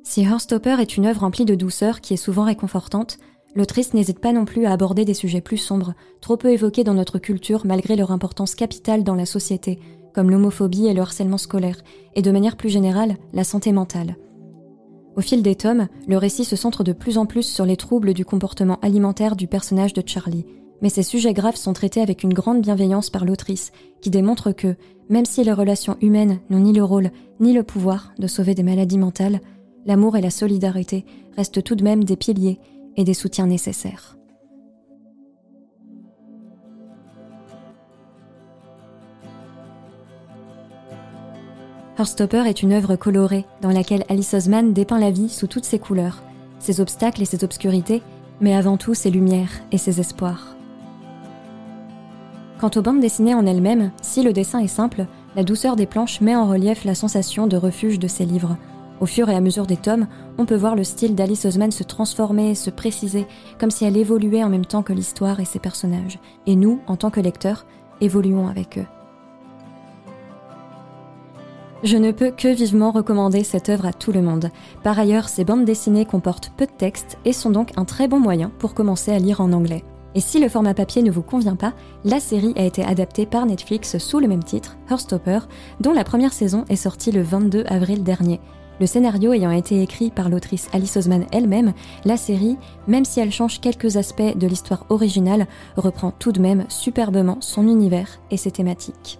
[0.03, 3.19] Si Heartstopper est une œuvre remplie de douceur qui est souvent réconfortante,
[3.53, 6.95] l'autrice n'hésite pas non plus à aborder des sujets plus sombres, trop peu évoqués dans
[6.95, 9.77] notre culture malgré leur importance capitale dans la société,
[10.15, 11.77] comme l'homophobie et le harcèlement scolaire,
[12.15, 14.15] et de manière plus générale, la santé mentale.
[15.15, 18.13] Au fil des tomes, le récit se centre de plus en plus sur les troubles
[18.13, 20.45] du comportement alimentaire du personnage de Charlie.
[20.81, 24.75] Mais ces sujets graves sont traités avec une grande bienveillance par l'autrice, qui démontre que,
[25.09, 28.63] même si les relations humaines n'ont ni le rôle ni le pouvoir de sauver des
[28.63, 29.41] maladies mentales,
[29.85, 32.59] l'amour et la solidarité restent tout de même des piliers
[32.95, 34.18] et des soutiens nécessaires.
[41.99, 45.79] Heartstopper est une œuvre colorée dans laquelle Alice Osman dépeint la vie sous toutes ses
[45.79, 46.23] couleurs,
[46.57, 48.01] ses obstacles et ses obscurités,
[48.39, 50.55] mais avant tout ses lumières et ses espoirs.
[52.57, 56.21] Quant aux bandes dessinées en elles-mêmes, si le dessin est simple, la douceur des planches
[56.21, 58.55] met en relief la sensation de refuge de ces livres.
[59.01, 60.07] Au fur et à mesure des tomes,
[60.37, 63.27] on peut voir le style d'Alice Osman se transformer, se préciser,
[63.59, 66.19] comme si elle évoluait en même temps que l'histoire et ses personnages.
[66.47, 67.65] Et nous, en tant que lecteurs,
[67.99, 68.98] évoluons avec eux.
[71.81, 74.49] Je ne peux que vivement recommander cette œuvre à tout le monde.
[74.83, 78.19] Par ailleurs, ces bandes dessinées comportent peu de texte et sont donc un très bon
[78.19, 79.85] moyen pour commencer à lire en anglais.
[80.13, 83.45] Et si le format papier ne vous convient pas, la série a été adaptée par
[83.45, 85.39] Netflix sous le même titre, Heartstopper,
[85.79, 88.41] dont la première saison est sortie le 22 avril dernier.
[88.81, 93.31] Le scénario ayant été écrit par l'autrice Alice Osman elle-même, la série, même si elle
[93.31, 98.51] change quelques aspects de l'histoire originale, reprend tout de même superbement son univers et ses
[98.51, 99.19] thématiques.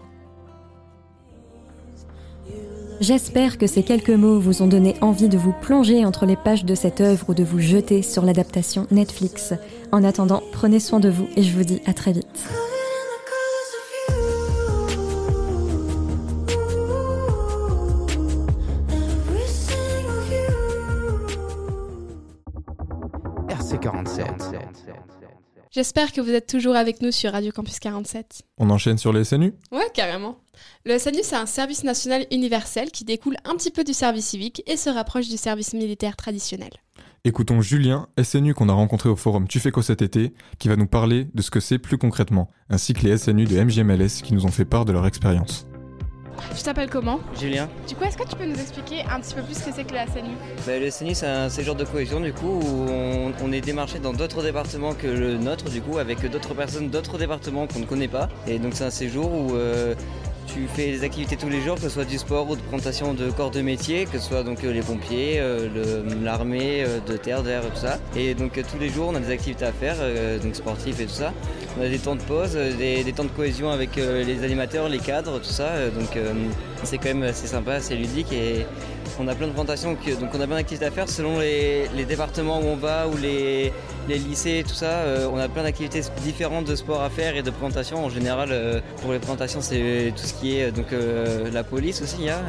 [3.01, 6.65] J'espère que ces quelques mots vous ont donné envie de vous plonger entre les pages
[6.65, 9.53] de cette œuvre ou de vous jeter sur l'adaptation Netflix.
[9.93, 12.27] En attendant, prenez soin de vous et je vous dis à très vite.
[23.47, 24.58] RC47.
[25.71, 28.41] J'espère que vous êtes toujours avec nous sur Radio Campus 47.
[28.57, 30.39] On enchaîne sur les SNU Ouais, carrément.
[30.83, 34.63] Le SNU, c'est un service national universel qui découle un petit peu du service civique
[34.65, 36.71] et se rapproche du service militaire traditionnel.
[37.23, 40.75] Écoutons Julien, SNU qu'on a rencontré au forum Tu fais quoi cet été, qui va
[40.75, 44.33] nous parler de ce que c'est plus concrètement, ainsi que les SNU de MGMLS qui
[44.33, 45.67] nous ont fait part de leur expérience.
[46.55, 47.67] Tu t'appelles comment Julien.
[47.87, 49.83] Du coup, est-ce que tu peux nous expliquer un petit peu plus ce que c'est
[49.83, 50.31] que le SNU
[50.65, 53.99] Bah, le SNU, c'est un séjour de cohésion, du coup, où on, on est démarché
[53.99, 57.85] dans d'autres départements que le nôtre, du coup, avec d'autres personnes d'autres départements qu'on ne
[57.85, 58.29] connaît pas.
[58.47, 59.95] Et donc, c'est un séjour où euh,
[60.53, 63.13] tu fais des activités tous les jours, que ce soit du sport ou de présentation
[63.13, 67.17] de corps de métier, que ce soit donc euh, les pompiers, euh, l'armée euh, de
[67.17, 67.97] terre, d'air, tout ça.
[68.15, 69.95] Et donc, tous les jours, on a des activités à faire,
[70.41, 71.33] donc sportifs et tout ça.
[71.77, 75.39] On a des temps de pause, des, temps de cohésion avec les animateurs, les cadres,
[75.39, 75.89] tout ça.
[75.89, 76.17] donc,
[76.83, 78.65] c'est quand même assez sympa, c'est ludique et
[79.19, 82.05] on a plein de présentations, donc on a plein d'activités à faire selon les, les
[82.05, 83.71] départements où on va ou les,
[84.09, 85.03] les lycées, tout ça.
[85.03, 88.03] euh, on a plein d'activités différentes de sport à faire et de présentations.
[88.03, 90.87] En général, euh, pour les présentations, c'est tout ce qui est euh, donc
[91.53, 92.39] la police aussi, hein,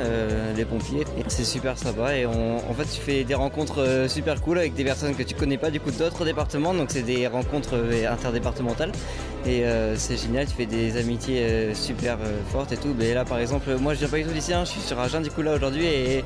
[0.57, 1.05] les pompiers.
[1.29, 4.85] C'est super sympa et on- en fait, tu fais des rencontres super cool avec des
[4.85, 6.73] personnes que tu connais pas du coup d'autres départements.
[6.75, 7.75] Donc c'est des rencontres
[8.11, 8.93] interdépartementales
[9.47, 9.65] et
[9.97, 10.47] c'est génial.
[10.47, 12.17] Tu fais des amitiés super
[12.53, 12.95] fortes et tout.
[12.99, 14.55] Mais là, par exemple, moi, je viens pas du tout d'ici.
[14.55, 16.25] hein, je suis sur Agen du coup là aujourd'hui et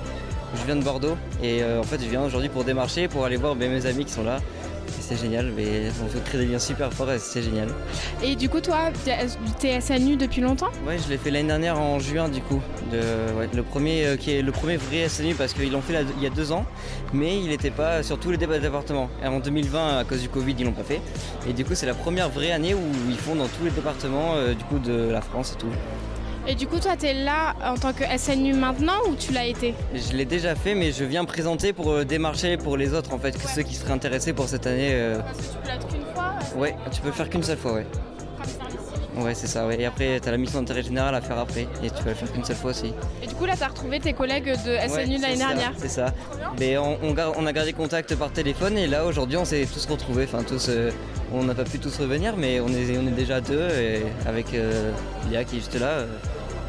[0.57, 3.57] je viens de Bordeaux et en fait je viens aujourd'hui pour démarcher, pour aller voir
[3.57, 4.39] mes amis qui sont là.
[5.01, 7.69] C'est génial, mais on fait créer des liens super forts et c'est génial.
[8.23, 9.17] Et du coup, toi, t'es
[9.59, 10.71] t'es SNU depuis longtemps?
[10.87, 12.61] Ouais, je l'ai fait l'année dernière en juin du coup.
[12.91, 12.99] De,
[13.39, 16.09] ouais, le premier euh, qui est le premier vrai SNU parce qu'ils l'ont fait là-
[16.17, 16.65] il y a deux ans,
[17.13, 19.11] mais il n'était pas sur tous les débats départements.
[19.25, 21.01] En 2020, à cause du Covid, ils l'ont pas fait.
[21.49, 24.35] Et du coup, c'est la première vraie année où ils font dans tous les départements
[24.37, 25.69] euh, du coup de la France et tout.
[26.47, 29.75] Et du coup, toi, t'es là en tant que SNU maintenant ou tu l'as été
[29.95, 33.19] Je l'ai déjà fait, mais je viens présenter pour euh, démarcher pour les autres en
[33.19, 34.91] fait, que ceux qui seraient intéressés pour cette année.
[34.93, 37.57] euh, Parce que tu peux l'être qu'une fois Ouais, tu peux le faire qu'une seule
[37.59, 37.87] fois, ouais.
[39.17, 39.81] Ouais, c'est ça, ouais.
[39.81, 42.31] Et après, t'as la mission d'intérêt général à faire après, et tu vas le faire
[42.33, 42.93] qu'une seule fois aussi.
[43.23, 46.07] Et du coup, là, t'as retrouvé tes collègues de SNU l'année dernière C'est ça.
[46.59, 49.67] Mais on, on gar- on a gardé contact par téléphone, et là, aujourd'hui, on s'est
[49.73, 50.25] tous retrouvés.
[50.25, 50.67] Enfin, tous.
[50.69, 50.91] euh,
[51.33, 54.53] on n'a pas pu tous revenir, mais on est, on est déjà deux, et avec
[54.53, 54.91] euh,
[55.31, 56.07] Lia qui est juste là, euh,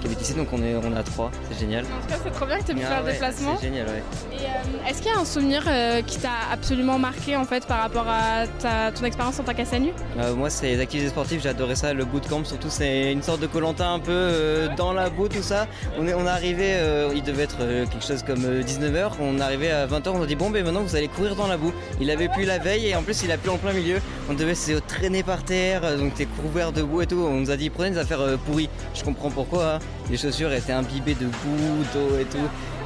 [0.01, 1.31] qui habite ici, donc on est, on est à trois.
[1.51, 1.85] C'est génial.
[1.85, 3.57] En tout cas, c'est trop bien que tu aies pu Ah faire le ouais, déplacement.
[3.59, 4.03] C'est génial, ouais.
[4.33, 7.79] Euh, est-ce qu'il y a un souvenir euh, qui t'a absolument marqué en fait par
[7.79, 11.75] rapport à ta- ton expérience en tant qu'SNU Euh, moi, c'est les activités sportives, j'adorais
[11.75, 11.93] ça.
[11.93, 15.67] Le bootcamp, surtout, c'est une sorte de Colanta un peu dans la boue, tout ça.
[15.97, 16.75] On est, on est arrivé,
[17.15, 17.57] il devait être
[17.89, 19.11] quelque chose comme 19h.
[19.19, 21.47] On est arrivé à 20h, on a dit bon, ben maintenant vous allez courir dans
[21.47, 21.73] la boue.
[22.01, 23.97] Il avait plu la veille et en plus, il a plu en plein milieu.
[24.29, 27.25] On devait se traîner par terre, donc t'es couvert de boue et tout.
[27.27, 28.69] On nous a dit prenez des affaires pourries.
[28.93, 29.75] Je comprends pourquoi.
[29.75, 29.79] hein.
[30.09, 32.37] Les chaussures étaient imbibées de boue, d'eau et tout.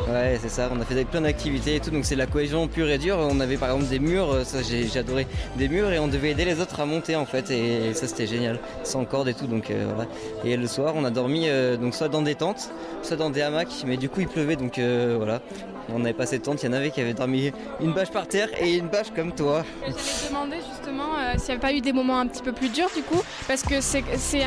[0.07, 0.69] Ouais, c'est ça.
[0.73, 3.17] On a fait plein d'activités et tout, donc c'est la cohésion pure et dure.
[3.19, 6.31] On avait par exemple des murs, euh, ça j'ai adoré, des murs et on devait
[6.31, 9.45] aider les autres à monter en fait, et, ça c'était génial, sans corde et tout,
[9.47, 10.09] donc euh, voilà.
[10.43, 12.69] Et le soir, on a dormi euh, donc soit dans des tentes,
[13.03, 15.41] soit dans des hamacs, mais du coup il pleuvait, donc euh, voilà.
[15.91, 18.27] On n'avait pas cette tente, il y en avait qui avaient dormi une bâche par
[18.27, 19.63] terre et une bâche comme toi.
[19.87, 22.91] Te demander justement s'il n'y avait pas eu des moments un petit peu plus durs
[22.95, 24.03] du coup, parce que c'est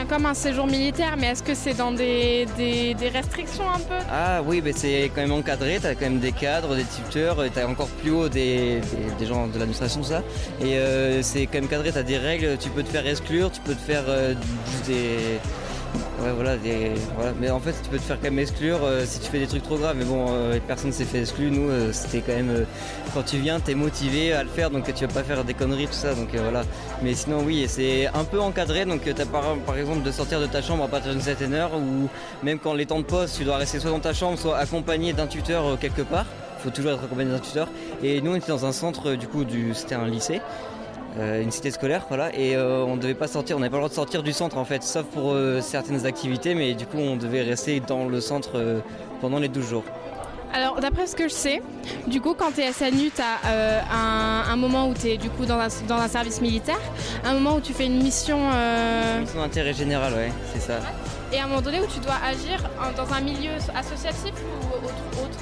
[0.08, 3.94] comme un séjour militaire, mais est-ce que c'est dans des, des- des restrictions un peu?
[4.08, 7.50] Ah oui, mais c'est quand même encadré, t'as quand même des cadres, des tuteurs, et
[7.50, 8.80] t'as encore plus haut des,
[9.26, 10.22] gens de l'administration, ça.
[10.60, 13.60] Et euh, c'est quand même cadré, t'as des règles, tu peux te faire exclure, tu
[13.60, 14.34] peux te faire euh,
[14.86, 15.40] des,
[16.22, 16.56] Ouais, voilà.
[17.40, 19.46] Mais en fait, tu peux te faire quand même exclure euh, si tu fais des
[19.46, 19.96] trucs trop graves.
[19.98, 21.50] Mais bon, euh, personne s'est fait exclure.
[21.50, 22.50] Nous, euh, c'était quand même.
[22.50, 22.64] euh,
[23.12, 25.86] quand tu viens, t'es motivé à le faire, donc tu vas pas faire des conneries,
[25.86, 26.14] tout ça.
[26.14, 26.62] Donc voilà.
[27.02, 28.84] Mais sinon, oui, c'est un peu encadré.
[28.84, 31.54] Donc tu as par, par exemple de sortir de ta chambre à partir d'une certaine
[31.54, 32.08] heure, ou
[32.42, 35.12] même quand les temps de poste, tu dois rester soit dans ta chambre, soit accompagné
[35.12, 36.26] d'un tuteur quelque part.
[36.60, 37.68] Faut toujours être accompagné d'un tuteur.
[38.04, 40.40] Et nous, on était dans un centre, du coup, du, c'était un lycée.
[41.18, 43.82] Euh, une cité scolaire, voilà, et euh, on devait pas sortir, on n'avait pas le
[43.82, 46.96] droit de sortir du centre en fait, sauf pour euh, certaines activités, mais du coup
[46.96, 48.82] on devait rester dans le centre
[49.20, 49.84] pendant les 12 jours.
[50.54, 51.62] Alors, d'après ce que je sais,
[52.06, 53.50] du coup, quand tu es SNU, tu as
[53.90, 56.80] un, un moment où tu es du coup dans un, dans un service militaire,
[57.24, 60.74] un moment où tu fais une mission euh, Mission d'intérêt général, ouais, c'est ça.
[61.32, 64.71] et un moment donné où tu dois agir dans un milieu associatif ou.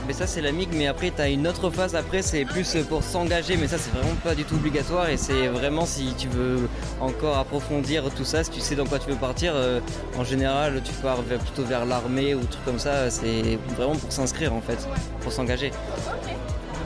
[0.07, 2.77] Mais ça c'est la MIG, mais après tu as une autre phase, après c'est plus
[2.89, 6.29] pour s'engager, mais ça c'est vraiment pas du tout obligatoire, et c'est vraiment si tu
[6.29, 6.69] veux
[7.01, 9.81] encore approfondir tout ça, si tu sais dans quoi tu veux partir, euh,
[10.19, 14.53] en général tu pars plutôt vers l'armée ou trucs comme ça, c'est vraiment pour s'inscrire
[14.53, 14.79] en fait,
[15.21, 15.71] pour s'engager.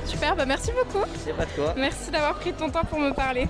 [0.06, 1.04] Super, bah merci beaucoup.
[1.24, 1.74] C'est pas de quoi.
[1.76, 3.48] Merci d'avoir pris ton temps pour me parler.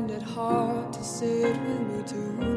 [0.00, 2.49] Find it hard to sit with me tonight?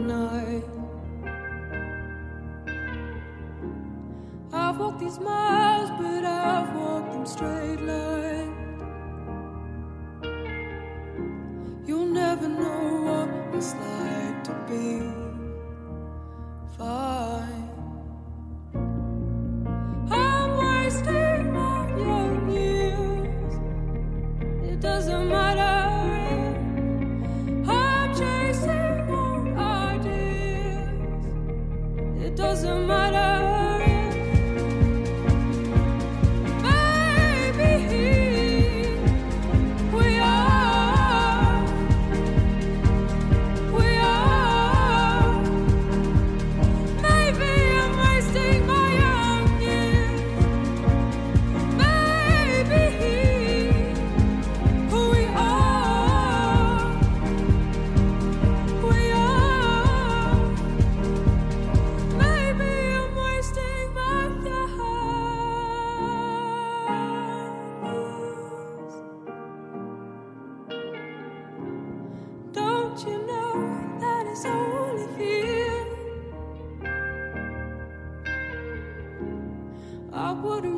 [80.44, 80.73] would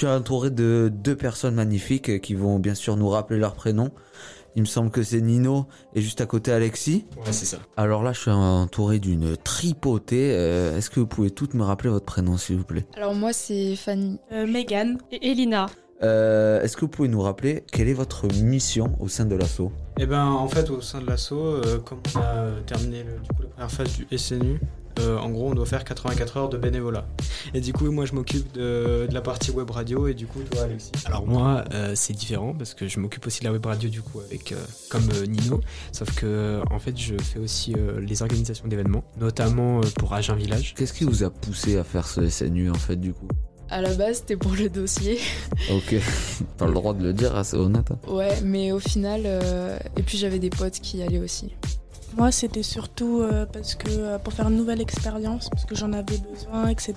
[0.00, 3.90] suis entouré de deux personnes magnifiques qui vont bien sûr nous rappeler leurs prénoms.
[4.56, 7.06] Il me semble que c'est Nino et juste à côté Alexis.
[7.18, 7.58] Ouais, c'est ça.
[7.76, 10.32] Alors là, je suis entouré d'une tripotée.
[10.34, 12.84] Euh, Est-ce que vous pouvez toutes me rappeler votre prénom, s'il vous plaît?
[12.96, 14.18] Alors moi c'est Fanny.
[14.32, 15.66] Megan et Elina.
[16.02, 19.70] Euh, Est-ce que vous pouvez nous rappeler quelle est votre mission au sein de l'assaut?
[19.98, 23.20] Et ben en fait au sein de l'assaut, euh, comme on a euh, terminé le-
[23.20, 24.58] du coup, la première phase du SNU,
[24.98, 27.06] Euh, en gros, on doit faire 84 heures de bénévolat.
[27.54, 30.40] Et du coup, moi, je m'occupe de, de la partie web radio et du coup,
[30.50, 30.90] toi, Alexis.
[31.06, 34.02] Alors moi, euh, c'est différent parce que je m'occupe aussi de la web radio du
[34.02, 34.56] coup avec euh,
[34.90, 35.60] comme euh, Nino.
[35.92, 40.12] Sauf que euh, en fait, je fais aussi euh, les organisations d'événements, notamment euh, pour
[40.12, 40.74] Agen Village.
[40.76, 43.28] Qu'est-ce qui vous a poussé à faire ce SNU en fait du coup?
[43.72, 45.18] À la base, c'était pour le dossier.
[45.70, 45.94] Ok,
[46.56, 47.86] t'as le droit de le dire, c'est honnête.
[48.08, 51.54] Ouais, mais au final, euh, et puis j'avais des potes qui y allaient aussi.
[52.16, 55.92] Moi, c'était surtout euh, parce que euh, pour faire une nouvelle expérience, parce que j'en
[55.92, 56.94] avais besoin, etc.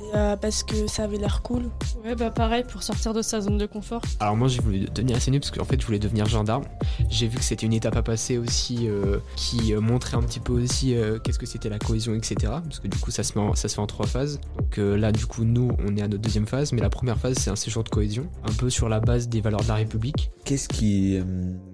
[0.00, 1.70] Et, euh, parce que ça avait l'air cool.
[2.04, 4.02] Ouais, bah pareil, pour sortir de sa zone de confort.
[4.18, 6.64] Alors moi j'ai voulu devenir SNU parce qu'en fait je voulais devenir gendarme.
[7.08, 10.40] J'ai vu que c'était une étape à passer aussi euh, qui euh, montrait un petit
[10.40, 12.36] peu aussi euh, qu'est-ce que c'était la cohésion etc.
[12.64, 14.40] Parce que du coup ça se, met en- ça se fait en trois phases.
[14.58, 17.18] Donc euh, là du coup nous on est à notre deuxième phase mais la première
[17.18, 18.26] phase c'est un séjour de cohésion.
[18.44, 20.30] Un peu sur la base des valeurs de la République.
[20.44, 21.22] Qu'est-ce qui euh,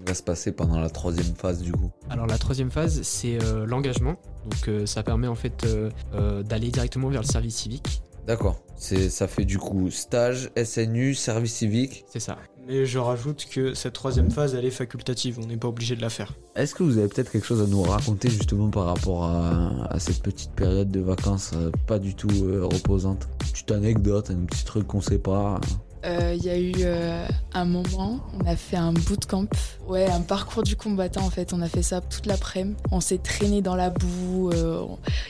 [0.06, 1.90] va se passer pendant la troisième phase du coup?
[2.10, 4.16] Alors la troisième phase c'est euh, l'engagement.
[4.44, 8.02] Donc euh, ça permet en fait euh, euh, d'aller directement vers le service civique.
[8.26, 12.04] D'accord, c'est ça fait du coup stage, SNU, service civique.
[12.08, 12.38] C'est ça.
[12.66, 16.00] Mais je rajoute que cette troisième phase elle est facultative, on n'est pas obligé de
[16.02, 16.32] la faire.
[16.56, 20.00] Est-ce que vous avez peut-être quelque chose à nous raconter justement par rapport à, à
[20.00, 21.52] cette petite période de vacances
[21.86, 23.28] pas du tout euh, reposante?
[23.42, 25.60] Une petite anecdote, un petit truc qu'on sait pas
[26.06, 29.46] Euh, Il y a eu euh, un moment, on a fait un bootcamp,
[29.88, 31.52] ouais, un parcours du combattant en fait.
[31.52, 32.76] On a fait ça toute l'après-midi.
[32.92, 34.84] On s'est traîné dans la boue, euh,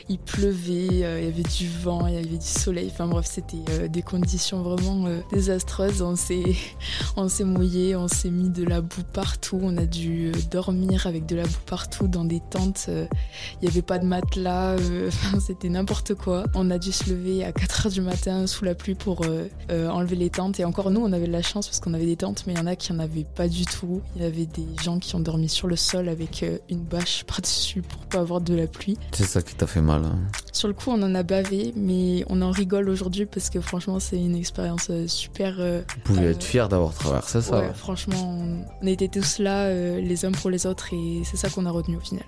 [0.09, 2.89] il pleuvait, il y avait du vent, il y avait du soleil.
[2.91, 6.01] Enfin bref, c'était des conditions vraiment désastreuses.
[6.01, 6.43] On s'est,
[7.15, 9.59] on s'est mouillé, on s'est mis de la boue partout.
[9.61, 12.87] On a dû dormir avec de la boue partout dans des tentes.
[12.89, 14.75] Il n'y avait pas de matelas,
[15.39, 16.43] c'était n'importe quoi.
[16.53, 19.21] On a dû se lever à 4h du matin sous la pluie pour
[19.69, 20.59] enlever les tentes.
[20.67, 22.61] Encore nous, on avait de la chance parce qu'on avait des tentes, mais il y
[22.61, 24.01] en a qui en avaient pas du tout.
[24.15, 27.23] Il y avait des gens qui ont dormi sur le sol avec euh, une bâche
[27.27, 28.97] par-dessus pour pas avoir de la pluie.
[29.11, 30.03] C'est ça qui t'a fait mal.
[30.05, 30.17] hein.
[30.53, 33.99] Sur le coup, on en a bavé, mais on en rigole aujourd'hui parce que franchement,
[33.99, 35.55] c'est une expérience euh, super.
[35.59, 37.59] euh, Vous pouvez euh, être fier d'avoir traversé ça.
[37.59, 37.73] ouais, ouais.
[37.73, 41.49] franchement, on, on était tous là, euh, les uns pour les autres, et c'est ça
[41.49, 42.23] qu'on a retenu au final.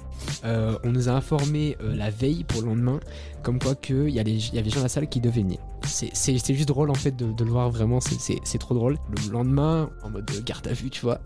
[0.46, 3.00] Euh, on nous a informé euh, la veille pour le lendemain,
[3.44, 5.20] comme quoi qu'il y, a les- il y avait des gens à la salle qui
[5.20, 5.60] devaient venir.
[5.86, 6.14] C'est-
[6.54, 8.98] juste drôle en fait de, de le voir vraiment, c'est- trop drôle.
[9.26, 11.20] Le lendemain, en mode garde à vue, tu vois.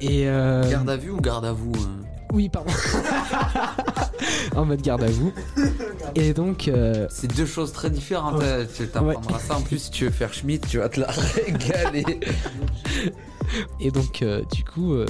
[0.00, 2.00] Et euh, Garde à vue ou garde à vous hein?
[2.32, 2.72] Oui, pardon.
[4.56, 5.32] en mode garde à vous.
[6.14, 6.66] Et donc.
[6.68, 8.42] euh, C'est deux choses très différentes.
[8.42, 8.64] hein.
[8.74, 12.04] Tu t'apprendras ça en plus si tu veux faire Schmitt, tu vas te la régaler.
[13.80, 15.06] Et donc, euh, du coup, euh,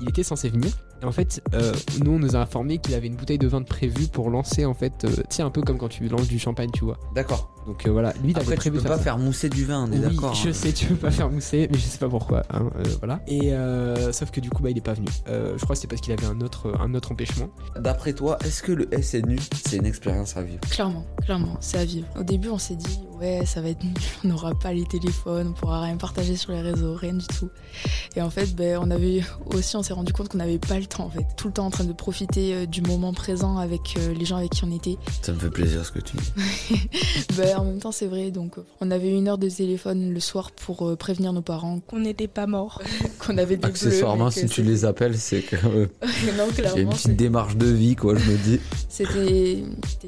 [0.00, 0.70] il était censé venir.
[1.02, 1.72] En fait, euh,
[2.04, 4.64] nous, on nous a informé qu'il avait une bouteille de vin de prévu pour lancer,
[4.64, 6.98] en fait, euh, tu un peu comme quand tu lances du champagne, tu vois.
[7.14, 7.55] D'accord.
[7.66, 9.02] Donc euh, voilà, lui, Après, tu prévu peux de pas ça.
[9.02, 10.34] faire mousser du vin, on est Oui, d'accord.
[10.34, 10.52] Je hein.
[10.52, 12.44] sais, tu peux pas faire mousser, mais je sais pas pourquoi.
[12.50, 13.20] hein, euh, voilà.
[13.26, 15.08] Et euh, sauf que du coup, bah, il est pas venu.
[15.28, 17.48] Euh, je crois que c'est parce qu'il avait un autre, un autre empêchement.
[17.78, 20.60] D'après toi, est-ce que le SNU, c'est une expérience à vivre?
[20.70, 22.06] Clairement, clairement, c'est à vivre.
[22.18, 23.94] Au début, on s'est dit, ouais, ça va être nul,
[24.24, 27.50] on n'aura pas les téléphones, on pourra rien partager sur les réseaux, rien du tout.
[28.14, 29.22] Et en fait, ben, on avait
[29.54, 31.26] aussi, on s'est rendu compte qu'on n'avait pas le temps, en fait.
[31.36, 34.64] Tout le temps en train de profiter du moment présent avec les gens avec qui
[34.64, 34.96] on était.
[35.22, 36.32] Ça me fait plaisir ce que tu dis.
[37.36, 40.20] Ben, en même temps, c'est vrai, donc euh, on avait une heure de téléphone le
[40.20, 42.80] soir pour euh, prévenir nos parents qu'on n'était pas morts,
[43.18, 45.56] qu'on avait des Accessoirement, si que tu les appelles, c'est que.
[45.56, 45.86] euh,
[46.76, 48.60] une petite démarche de vie, quoi, je me dis.
[48.88, 49.62] C'était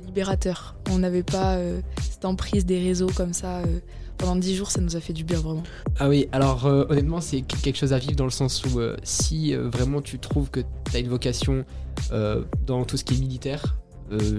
[0.07, 0.75] libérateur.
[0.91, 1.81] On n'avait pas euh,
[2.11, 3.59] cette emprise des réseaux comme ça.
[3.59, 3.79] euh,
[4.17, 5.63] pendant 10 jours, ça nous a fait du bien, vraiment.
[6.01, 8.81] Ah oui, alors euh, honnêtement, c'est qu- quelque chose à vivre dans le sens où
[8.81, 10.59] euh, si euh, vraiment tu trouves que
[10.91, 11.65] tu as une vocation
[12.11, 13.88] euh, dans tout ce qui est militaire, euh,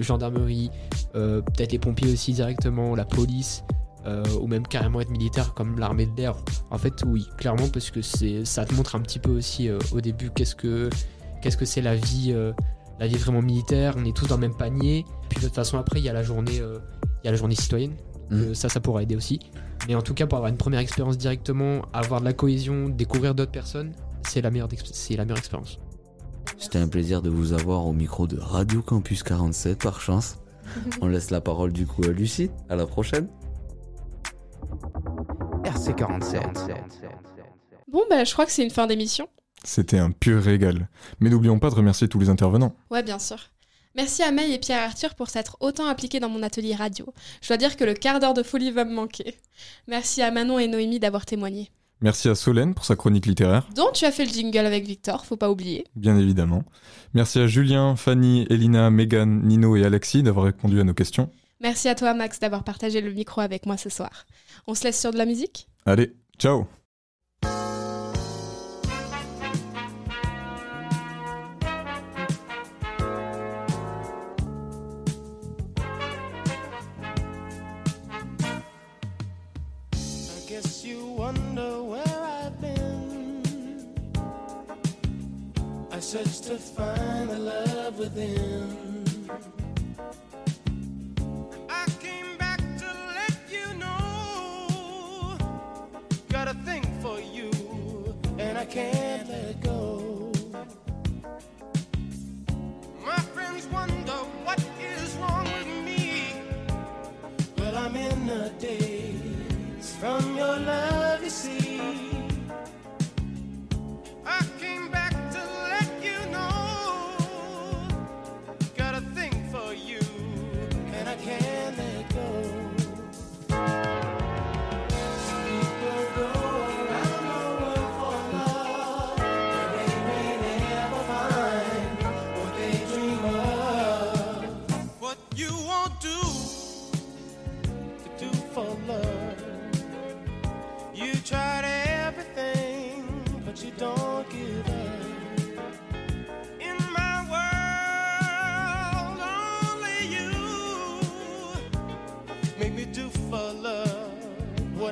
[0.02, 0.72] gendarmerie,
[1.16, 3.64] euh, peut-être les pompiers aussi directement, la police,
[4.06, 6.36] euh, ou même carrément être militaire comme l'armée de l'air.
[6.72, 10.02] En fait, oui, clairement, parce que ça te montre un petit peu aussi euh, au
[10.02, 10.90] début qu'est-ce que
[11.42, 12.52] qu'est-ce que c'est la vie, euh,
[13.00, 13.96] la vie vraiment militaire.
[13.98, 15.06] On est tous dans le même panier.
[15.30, 16.80] Puis de toute façon, après, il y a la journée, euh,
[17.24, 17.96] il y a la journée citoyenne.
[18.32, 19.40] Euh, ça, ça pourra aider aussi.
[19.88, 23.34] Mais en tout cas, pour avoir une première expérience directement, avoir de la cohésion, découvrir
[23.36, 23.94] d'autres personnes,
[24.28, 25.80] c'est la meilleure, d'ex- c'est la meilleure expérience.
[26.58, 30.38] C'était un plaisir de vous avoir au micro de Radio Campus 47, par chance.
[31.02, 32.52] On laisse la parole du coup à Lucie.
[32.70, 33.28] À la prochaine.
[35.64, 36.42] RC47.
[37.88, 39.28] Bon, bah, je crois que c'est une fin d'émission.
[39.64, 40.90] C'était un pur régal.
[41.20, 42.76] Mais n'oublions pas de remercier tous les intervenants.
[42.92, 43.38] Ouais, bien sûr.
[43.96, 47.14] Merci à May et Pierre Arthur pour s'être autant impliqués dans mon atelier radio.
[47.42, 49.36] Je dois dire que le quart d'heure de folie va me manquer.
[49.88, 51.72] Merci à Manon et Noémie d'avoir témoigné.
[52.02, 55.26] Merci à Solène pour sa chronique littéraire, Dont tu as fait le jingle avec Victor,
[55.26, 55.84] faut pas oublier.
[55.96, 56.64] bien évidemment.
[57.14, 61.30] Merci à Julien, Fanny, Elina, Megan, Nino et Alexis d'avoir répondu à nos questions.
[61.62, 64.26] Merci à toi Max d'avoir partagé le micro avec moi ce soir.
[64.66, 65.68] On se laisse sur de la musique?
[65.86, 66.68] Allez, ciao
[86.10, 89.06] I searched to find the love within.
[91.70, 95.38] I came back to let you know.
[96.30, 97.52] Got a thing for you,
[98.40, 99.19] and I can't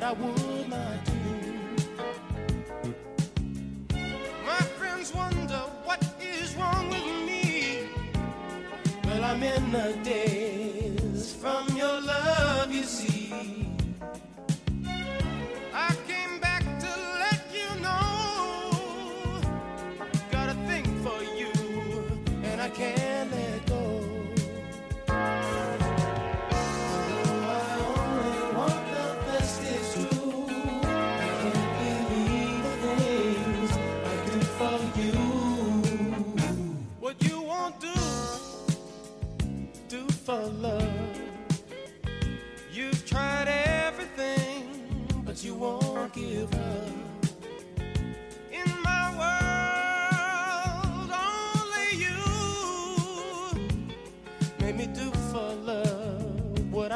[0.08, 1.12] I would not do.
[4.46, 7.90] My friends wonder what is wrong with me.
[9.04, 9.98] Well, I'm in the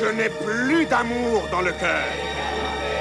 [0.00, 2.08] Je n'ai plus d'amour dans le cœur.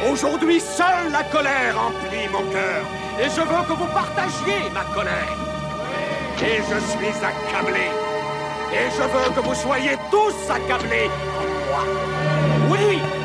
[0.10, 2.82] Aujourd'hui, seule la colère emplit mon cœur.
[3.20, 5.38] Et je veux que vous partagiez ma colère.
[6.42, 7.88] Et je suis accablé.
[8.74, 11.84] Et je veux que vous soyez tous accablés en moi.
[12.70, 13.17] Oui.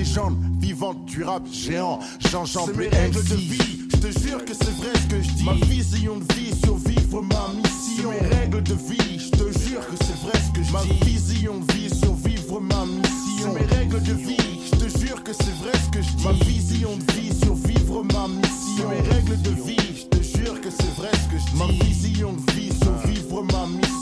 [0.00, 1.98] Légende vivante du rap géant.
[2.30, 3.80] Jean-Jean C'est mes règles de vie.
[3.92, 5.44] Je te jure que c'est vrai ce que je dis.
[5.44, 8.10] Ma vision de vie, survivre ma mission.
[8.10, 9.18] C'est mes règles de vie.
[9.18, 10.72] Je te jure que c'est vrai ce que je dis.
[10.72, 13.52] Ma vision de vie, survivre ma mission.
[13.54, 14.60] C'est mes règles de vie.
[14.64, 16.24] Je te jure que c'est vrai ce que je dis.
[16.24, 18.50] Ma vision de vie, survivre ma mission.
[18.78, 19.76] C'est mes règles de vie.
[19.96, 21.58] Je te jure que c'est vrai ce que je dis.
[21.58, 23.99] Ma vision de vie, survivre ma mission.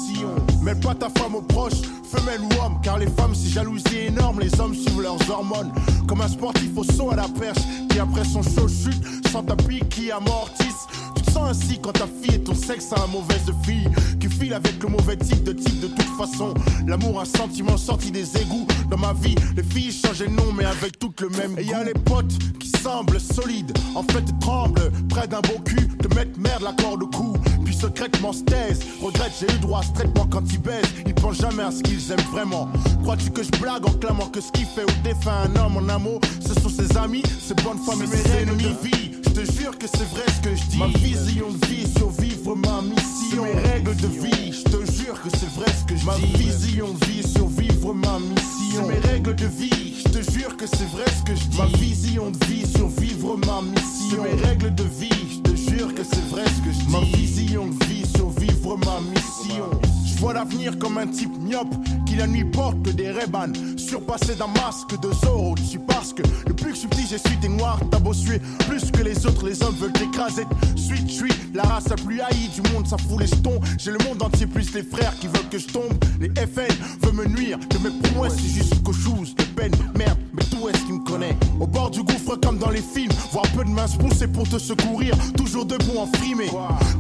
[0.63, 4.41] Mêle pas ta femme aux proches, femelle ou homme, car les femmes c'est jalousie énorme,
[4.41, 5.73] les hommes suivent leurs hormones.
[6.07, 9.81] Comme un sportif au saut à la perche, qui après son show chute, sans tapis
[9.91, 10.87] qui amortisse.
[11.39, 13.89] Sens ainsi quand ta fille et ton sexe a un mauvaise fille,
[14.21, 16.55] qui file avec le mauvais type de type de toute façon.
[16.87, 18.67] L'amour, un sentiment sorti des égouts.
[18.91, 21.59] Dans ma vie, les filles changent de nom, mais avec toutes le même.
[21.59, 25.89] Et y a les potes qui semblent solides, en fait tremblent, près d'un beau cul,
[25.99, 27.35] te mettent merde la corde au cou,
[27.65, 28.81] puis secrètement se taisent.
[29.03, 31.83] Regrette, j'ai eu droit à ce traitement quand ils baisent, ils pensent jamais à ce
[31.83, 32.69] qu'ils aiment vraiment.
[33.03, 35.89] Crois-tu que je blague en clamant que ce qui fait ou défait un homme en
[35.89, 39.08] amour, ce sont ses amis, ses bonnes femmes et ses ennemis vie.
[39.39, 40.79] Je te jure que c'est vrai ce que je dis.
[40.79, 43.45] Ma vision de vie, survivre ma mission.
[43.45, 46.07] Mes règles de vie, je te jure que c'est vrai ce que je dis.
[46.07, 48.89] Ma vision de vie, survivre ma mission.
[48.89, 51.57] Mes règles de vie, je te jure que c'est vrai ce que je dis.
[51.57, 54.25] Ma vision de vie, survivre ma mission.
[54.25, 56.91] Mes règles de vie, je te jure que c'est vrai ce que je dis.
[56.91, 59.88] Ma vision de vie, survivre ma mission.
[60.19, 64.49] Vois l'avenir comme un type myope qui la nuit porte que des Ray-Ban surpassé d'un
[64.49, 65.55] masque de Zorro.
[65.55, 68.91] Dessus parce que le plus que subtil j'ai su t'es noir t'as beau suer plus
[68.91, 70.45] que les autres les hommes veulent t'écraser.
[70.77, 73.61] Suite suis la race la plus haïe du monde ça fout les jetons.
[73.79, 75.93] J'ai le monde entier plus les frères qui veulent que je tombe.
[76.21, 79.73] Les FN veulent me nuire que mes promesses c'est juste choses de peine.
[79.97, 83.11] Merde mais tout est-ce qui me connaît au bord du gouffre comme dans les films.
[83.33, 85.15] Voir peu de mains se pousser pour te secourir.
[85.37, 86.47] Toujours debout en frimé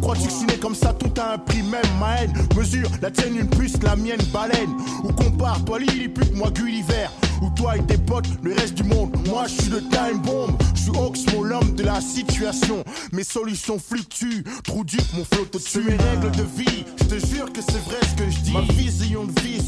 [0.00, 2.88] crois-tu que je suis né comme ça tout a un prix même ma haine mesure
[3.02, 4.70] la tienne une puce la mienne baleine.
[5.04, 7.08] Ou compare toi Lilliput moi Gulliver.
[7.42, 9.16] Ou toi et tes potes le reste du monde.
[9.28, 10.56] Moi je suis le time bomb.
[10.74, 12.82] Je suis Oxmo l'homme de la situation.
[13.12, 14.44] Mes solutions fluctuent.
[14.64, 15.84] Trou duc mon flot te tue.
[15.84, 16.84] mes règles de vie.
[16.98, 18.52] je te jure que c'est vrai ce que je dis.
[18.52, 19.60] Ma vision de vie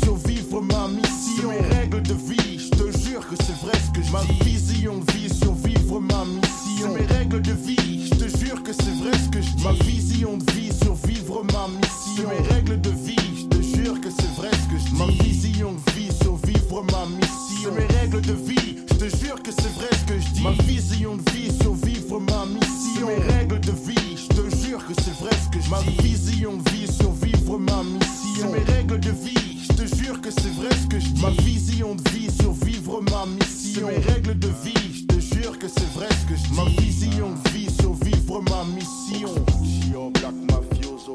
[0.51, 1.51] survivre ma mission.
[1.51, 4.13] Mes règles de vie je te jure que c'est vrai ce que je dis.
[4.13, 6.95] Ma vision de vie survivre ma mission.
[6.95, 9.65] Mes règles de vie je te jure que c'est vrai ce que je dis.
[9.65, 12.29] Ma vision de vie survivre ma mission.
[12.29, 14.99] Mes règles de vie je te jure que c'est vrai ce que je dis.
[14.99, 17.73] Ma vision de vie survivre ma mission.
[17.75, 20.43] Mes règles de vie je te jure que c'est vrai ce que je dis.
[20.43, 23.07] Ma vision de vie survivre ma mission.
[23.07, 25.71] Mes règles de vie je te jure que c'est vrai ce que je dis.
[25.71, 28.51] ma vision de vie survivre ma mission.
[28.53, 31.23] Mes règles de vie je te jure que c'est vrai ce que je dis.
[31.23, 33.89] Ma vision de vie, survivre ma mission.
[33.89, 36.55] Mes règles de vie, je te jure que c'est vrai ce que je dis.
[36.55, 39.35] Ma vision de vie, survivre ma mission.
[39.63, 41.15] Gio Black Mafioso,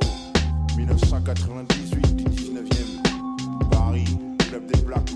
[0.77, 3.69] 1998 19e.
[3.69, 4.17] Paris,
[4.49, 5.09] club des Black